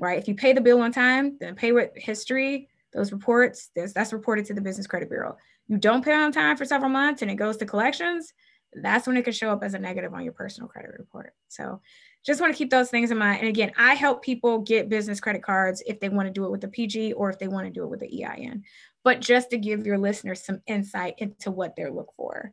right? 0.00 0.18
If 0.18 0.26
you 0.26 0.34
pay 0.34 0.52
the 0.52 0.60
bill 0.60 0.80
on 0.82 0.92
time 0.92 1.38
then 1.40 1.54
pay 1.54 1.72
with 1.72 1.90
history 1.94 2.68
those 2.92 3.12
reports 3.12 3.70
that's 3.74 4.12
reported 4.12 4.44
to 4.46 4.54
the 4.54 4.60
business 4.60 4.86
credit 4.86 5.08
bureau 5.08 5.36
you 5.68 5.78
don't 5.78 6.04
pay 6.04 6.12
on 6.12 6.32
time 6.32 6.56
for 6.56 6.64
several 6.64 6.90
months 6.90 7.22
and 7.22 7.30
it 7.30 7.36
goes 7.36 7.56
to 7.58 7.66
collections, 7.66 8.32
that's 8.74 9.06
when 9.06 9.16
it 9.16 9.24
could 9.24 9.34
show 9.34 9.50
up 9.50 9.62
as 9.62 9.74
a 9.74 9.78
negative 9.78 10.12
on 10.14 10.24
your 10.24 10.32
personal 10.32 10.68
credit 10.68 10.92
report. 10.98 11.32
So 11.48 11.80
just 12.24 12.40
want 12.40 12.52
to 12.52 12.58
keep 12.58 12.70
those 12.70 12.90
things 12.90 13.10
in 13.10 13.18
mind. 13.18 13.40
And 13.40 13.48
again, 13.48 13.72
I 13.78 13.94
help 13.94 14.22
people 14.22 14.60
get 14.60 14.88
business 14.88 15.20
credit 15.20 15.42
cards 15.42 15.82
if 15.86 16.00
they 16.00 16.08
want 16.08 16.26
to 16.26 16.32
do 16.32 16.44
it 16.44 16.50
with 16.50 16.64
a 16.64 16.68
PG 16.68 17.12
or 17.12 17.30
if 17.30 17.38
they 17.38 17.48
want 17.48 17.66
to 17.66 17.72
do 17.72 17.84
it 17.84 17.90
with 17.90 18.00
the 18.00 18.24
EIN. 18.24 18.64
But 19.04 19.20
just 19.20 19.50
to 19.50 19.58
give 19.58 19.86
your 19.86 19.98
listeners 19.98 20.44
some 20.44 20.62
insight 20.66 21.14
into 21.18 21.50
what 21.50 21.76
they're 21.76 21.92
looking 21.92 22.14
for. 22.16 22.52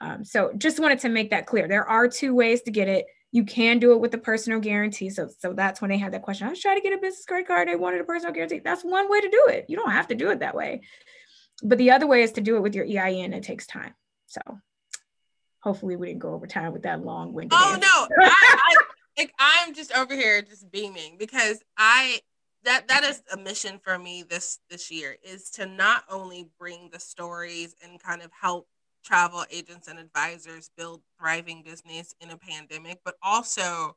Um, 0.00 0.24
so 0.24 0.52
just 0.58 0.80
wanted 0.80 0.98
to 1.00 1.08
make 1.08 1.30
that 1.30 1.46
clear. 1.46 1.68
There 1.68 1.88
are 1.88 2.08
two 2.08 2.34
ways 2.34 2.62
to 2.62 2.72
get 2.72 2.88
it. 2.88 3.06
You 3.30 3.44
can 3.44 3.78
do 3.78 3.92
it 3.92 4.00
with 4.00 4.12
a 4.14 4.18
personal 4.18 4.58
guarantee. 4.58 5.08
So, 5.10 5.28
so 5.38 5.52
that's 5.52 5.80
when 5.80 5.90
they 5.90 5.96
had 5.96 6.12
that 6.12 6.22
question. 6.22 6.48
I 6.48 6.50
was 6.50 6.60
trying 6.60 6.76
to 6.76 6.82
get 6.82 6.92
a 6.92 7.00
business 7.00 7.24
credit 7.24 7.46
card. 7.46 7.68
They 7.68 7.76
wanted 7.76 8.00
a 8.00 8.04
personal 8.04 8.34
guarantee. 8.34 8.58
That's 8.58 8.82
one 8.82 9.08
way 9.08 9.20
to 9.20 9.30
do 9.30 9.46
it. 9.50 9.66
You 9.68 9.76
don't 9.76 9.92
have 9.92 10.08
to 10.08 10.16
do 10.16 10.30
it 10.30 10.40
that 10.40 10.56
way. 10.56 10.82
But 11.62 11.78
the 11.78 11.92
other 11.92 12.06
way 12.06 12.22
is 12.22 12.32
to 12.32 12.40
do 12.40 12.56
it 12.56 12.60
with 12.60 12.74
your 12.74 12.84
EIN. 12.84 13.32
It 13.32 13.42
takes 13.42 13.66
time. 13.66 13.94
So 14.26 14.40
hopefully 15.60 15.96
we 15.96 16.08
didn't 16.08 16.20
go 16.20 16.34
over 16.34 16.46
time 16.46 16.72
with 16.72 16.82
that 16.82 17.04
long 17.04 17.32
winded. 17.32 17.58
Oh 17.60 17.78
no. 17.80 18.08
I, 18.24 18.56
I, 18.58 18.76
like 19.18 19.32
I'm 19.38 19.74
just 19.74 19.92
over 19.92 20.14
here 20.14 20.42
just 20.42 20.70
beaming 20.70 21.16
because 21.18 21.62
I 21.76 22.20
that 22.64 22.88
that 22.88 23.04
is 23.04 23.22
a 23.32 23.36
mission 23.36 23.80
for 23.82 23.98
me 23.98 24.22
this 24.22 24.58
this 24.70 24.90
year 24.90 25.16
is 25.22 25.50
to 25.50 25.66
not 25.66 26.04
only 26.10 26.48
bring 26.58 26.90
the 26.92 27.00
stories 27.00 27.74
and 27.82 28.00
kind 28.00 28.22
of 28.22 28.30
help 28.32 28.66
travel 29.04 29.44
agents 29.50 29.88
and 29.88 29.98
advisors 29.98 30.70
build 30.76 31.02
thriving 31.18 31.62
business 31.62 32.14
in 32.20 32.30
a 32.30 32.36
pandemic, 32.36 33.00
but 33.04 33.16
also 33.22 33.96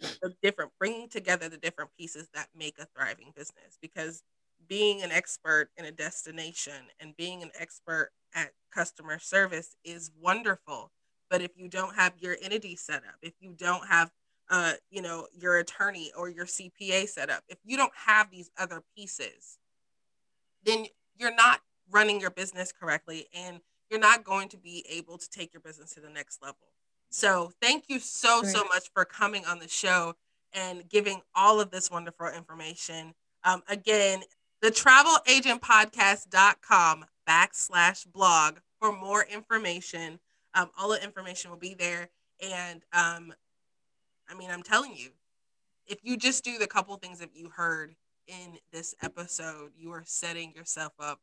the 0.00 0.34
different 0.42 0.70
bringing 0.78 1.08
together 1.08 1.48
the 1.48 1.56
different 1.56 1.90
pieces 1.98 2.28
that 2.34 2.48
make 2.54 2.78
a 2.78 2.86
thriving 2.96 3.32
business 3.34 3.78
because 3.80 4.22
being 4.68 5.02
an 5.02 5.12
expert 5.12 5.70
in 5.76 5.84
a 5.84 5.92
destination 5.92 6.74
and 7.00 7.16
being 7.16 7.42
an 7.42 7.50
expert 7.58 8.10
at 8.34 8.50
customer 8.72 9.18
service 9.18 9.76
is 9.84 10.10
wonderful. 10.20 10.90
But 11.30 11.42
if 11.42 11.52
you 11.56 11.68
don't 11.68 11.94
have 11.96 12.14
your 12.18 12.36
entity 12.42 12.76
set 12.76 12.98
up 12.98 13.16
if 13.22 13.34
you 13.40 13.54
don't 13.56 13.86
have 13.88 14.10
uh, 14.50 14.74
you 14.90 15.00
know 15.02 15.26
your 15.32 15.56
attorney 15.56 16.12
or 16.16 16.28
your 16.28 16.44
cpa 16.44 17.08
set 17.08 17.30
up 17.30 17.42
if 17.48 17.58
you 17.64 17.78
don't 17.78 17.92
have 18.06 18.30
these 18.30 18.50
other 18.58 18.82
pieces 18.94 19.58
then 20.64 20.84
you're 21.16 21.34
not 21.34 21.60
running 21.90 22.20
your 22.20 22.30
business 22.30 22.72
correctly 22.72 23.26
and 23.34 23.60
you're 23.90 24.00
not 24.00 24.24
going 24.24 24.48
to 24.48 24.56
be 24.56 24.84
able 24.90 25.18
to 25.18 25.28
take 25.30 25.52
your 25.52 25.60
business 25.60 25.94
to 25.94 26.00
the 26.00 26.10
next 26.10 26.42
level. 26.42 26.72
So 27.10 27.52
thank 27.60 27.84
you 27.88 27.98
so 27.98 28.40
Great. 28.40 28.52
so 28.52 28.64
much 28.64 28.90
for 28.92 29.04
coming 29.04 29.44
on 29.44 29.58
the 29.58 29.68
show 29.68 30.14
and 30.52 30.88
giving 30.88 31.20
all 31.34 31.60
of 31.60 31.70
this 31.70 31.90
wonderful 31.90 32.28
information. 32.28 33.14
Um, 33.44 33.62
again 33.68 34.22
the 34.64 34.70
travelagentpodcast.com 34.70 37.04
backslash 37.28 38.10
blog 38.10 38.56
for 38.80 38.96
more 38.96 39.26
information. 39.30 40.18
Um, 40.54 40.70
all 40.78 40.88
the 40.88 41.04
information 41.04 41.50
will 41.50 41.58
be 41.58 41.74
there. 41.74 42.08
And 42.40 42.82
um, 42.94 43.34
I 44.26 44.32
mean, 44.34 44.50
I'm 44.50 44.62
telling 44.62 44.96
you, 44.96 45.10
if 45.86 45.98
you 46.02 46.16
just 46.16 46.44
do 46.44 46.56
the 46.56 46.66
couple 46.66 46.96
things 46.96 47.18
that 47.18 47.28
you 47.34 47.50
heard 47.50 47.94
in 48.26 48.56
this 48.72 48.94
episode, 49.02 49.72
you 49.76 49.92
are 49.92 50.04
setting 50.06 50.54
yourself 50.56 50.94
up 50.98 51.20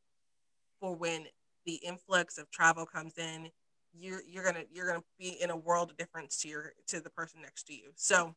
for 0.79 0.95
when 0.95 1.25
the 1.65 1.79
influx 1.83 2.37
of 2.37 2.51
travel 2.51 2.85
comes 2.85 3.17
in. 3.17 3.49
You're 3.91 4.21
you're 4.21 4.43
gonna 4.43 4.65
you're 4.71 4.85
gonna 4.85 5.01
be 5.17 5.35
in 5.41 5.49
a 5.49 5.57
world 5.57 5.89
of 5.89 5.97
difference 5.97 6.39
to 6.43 6.47
your 6.47 6.73
to 6.89 7.01
the 7.01 7.09
person 7.09 7.41
next 7.41 7.63
to 7.63 7.73
you. 7.73 7.89
So 7.95 8.35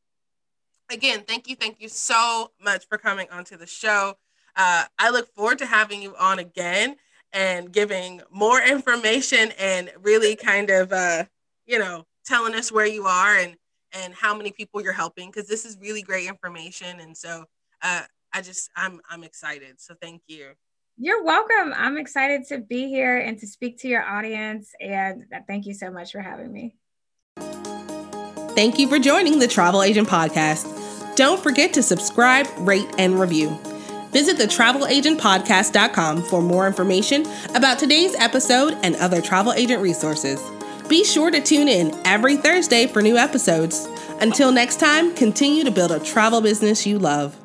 again, 0.91 1.25
thank 1.29 1.47
you, 1.47 1.57
thank 1.57 1.83
you 1.83 1.91
so 1.91 2.53
much 2.59 2.89
for 2.89 2.97
coming 2.97 3.27
onto 3.31 3.59
the 3.59 3.67
show. 3.67 4.17
Uh, 4.57 4.85
I 4.99 5.11
look 5.11 5.29
forward 5.35 5.59
to 5.59 5.67
having 5.67 6.03
you 6.03 6.15
on 6.17 6.39
again 6.39 6.97
and 7.33 7.73
giving 7.73 8.23
more 8.31 8.61
information 8.63 9.53
and 9.59 9.91
really 10.01 10.37
kind 10.37 10.71
of, 10.71 10.93
uh, 10.93 11.25
you 11.67 11.79
know, 11.79 12.07
telling 12.25 12.55
us 12.55 12.71
where 12.71 12.87
you 12.87 13.07
are 13.07 13.37
and 13.37 13.57
and 13.93 14.13
how 14.13 14.37
many 14.37 14.51
people 14.51 14.83
you're 14.83 14.93
helping 14.93 15.31
because 15.31 15.49
this 15.49 15.65
is 15.65 15.79
really 15.81 16.03
great 16.03 16.29
information. 16.29 17.01
And 17.01 17.17
so 17.17 17.45
uh, 17.83 18.03
I 18.33 18.43
just 18.43 18.71
I'm 18.77 19.01
I'm 19.09 19.25
excited. 19.25 19.81
So 19.81 19.95
thank 20.01 20.23
you. 20.27 20.53
You're 20.97 21.25
welcome. 21.25 21.73
I'm 21.77 21.97
excited 21.97 22.47
to 22.49 22.59
be 22.59 22.89
here 22.89 23.19
and 23.19 23.39
to 23.41 23.47
speak 23.47 23.79
to 23.81 23.89
your 23.89 24.05
audience. 24.05 24.73
And 24.81 25.25
thank 25.49 25.67
you 25.67 25.75
so 25.75 25.91
much 25.91 26.13
for 26.13 26.21
having 26.21 26.53
me. 26.53 26.77
Thank 28.55 28.79
you 28.79 28.89
for 28.89 29.01
joining 29.01 29.41
the 29.41 29.49
Travel 29.49 29.83
Agent 29.83 30.09
Podcast. 30.09 31.17
Don't 31.17 31.43
forget 31.43 31.73
to 31.75 31.83
subscribe, 31.83 32.47
rate, 32.59 32.87
and 32.99 33.19
review. 33.19 33.59
Visit 34.15 34.39
the 34.39 34.45
travelagentpodcast.com 34.45 36.23
for 36.23 36.41
more 36.41 36.69
information 36.69 37.27
about 37.57 37.81
today's 37.81 38.15
episode 38.15 38.79
and 38.85 38.95
other 38.97 39.21
travel 39.21 39.53
agent 39.53 39.83
resources. 39.83 40.41
Be 40.89 41.05
sure 41.05 41.33
to 41.33 41.41
tune 41.41 41.67
in 41.67 41.93
every 42.05 42.37
Thursday 42.37 42.87
for 42.87 43.03
new 43.03 43.17
episodes. 43.17 43.89
Until 44.21 44.53
next 44.53 44.79
time, 44.79 45.13
continue 45.17 45.65
to 45.65 45.73
build 45.73 45.91
a 45.91 45.99
travel 45.99 46.41
business 46.41 46.87
you 46.87 47.01
love. 47.01 47.44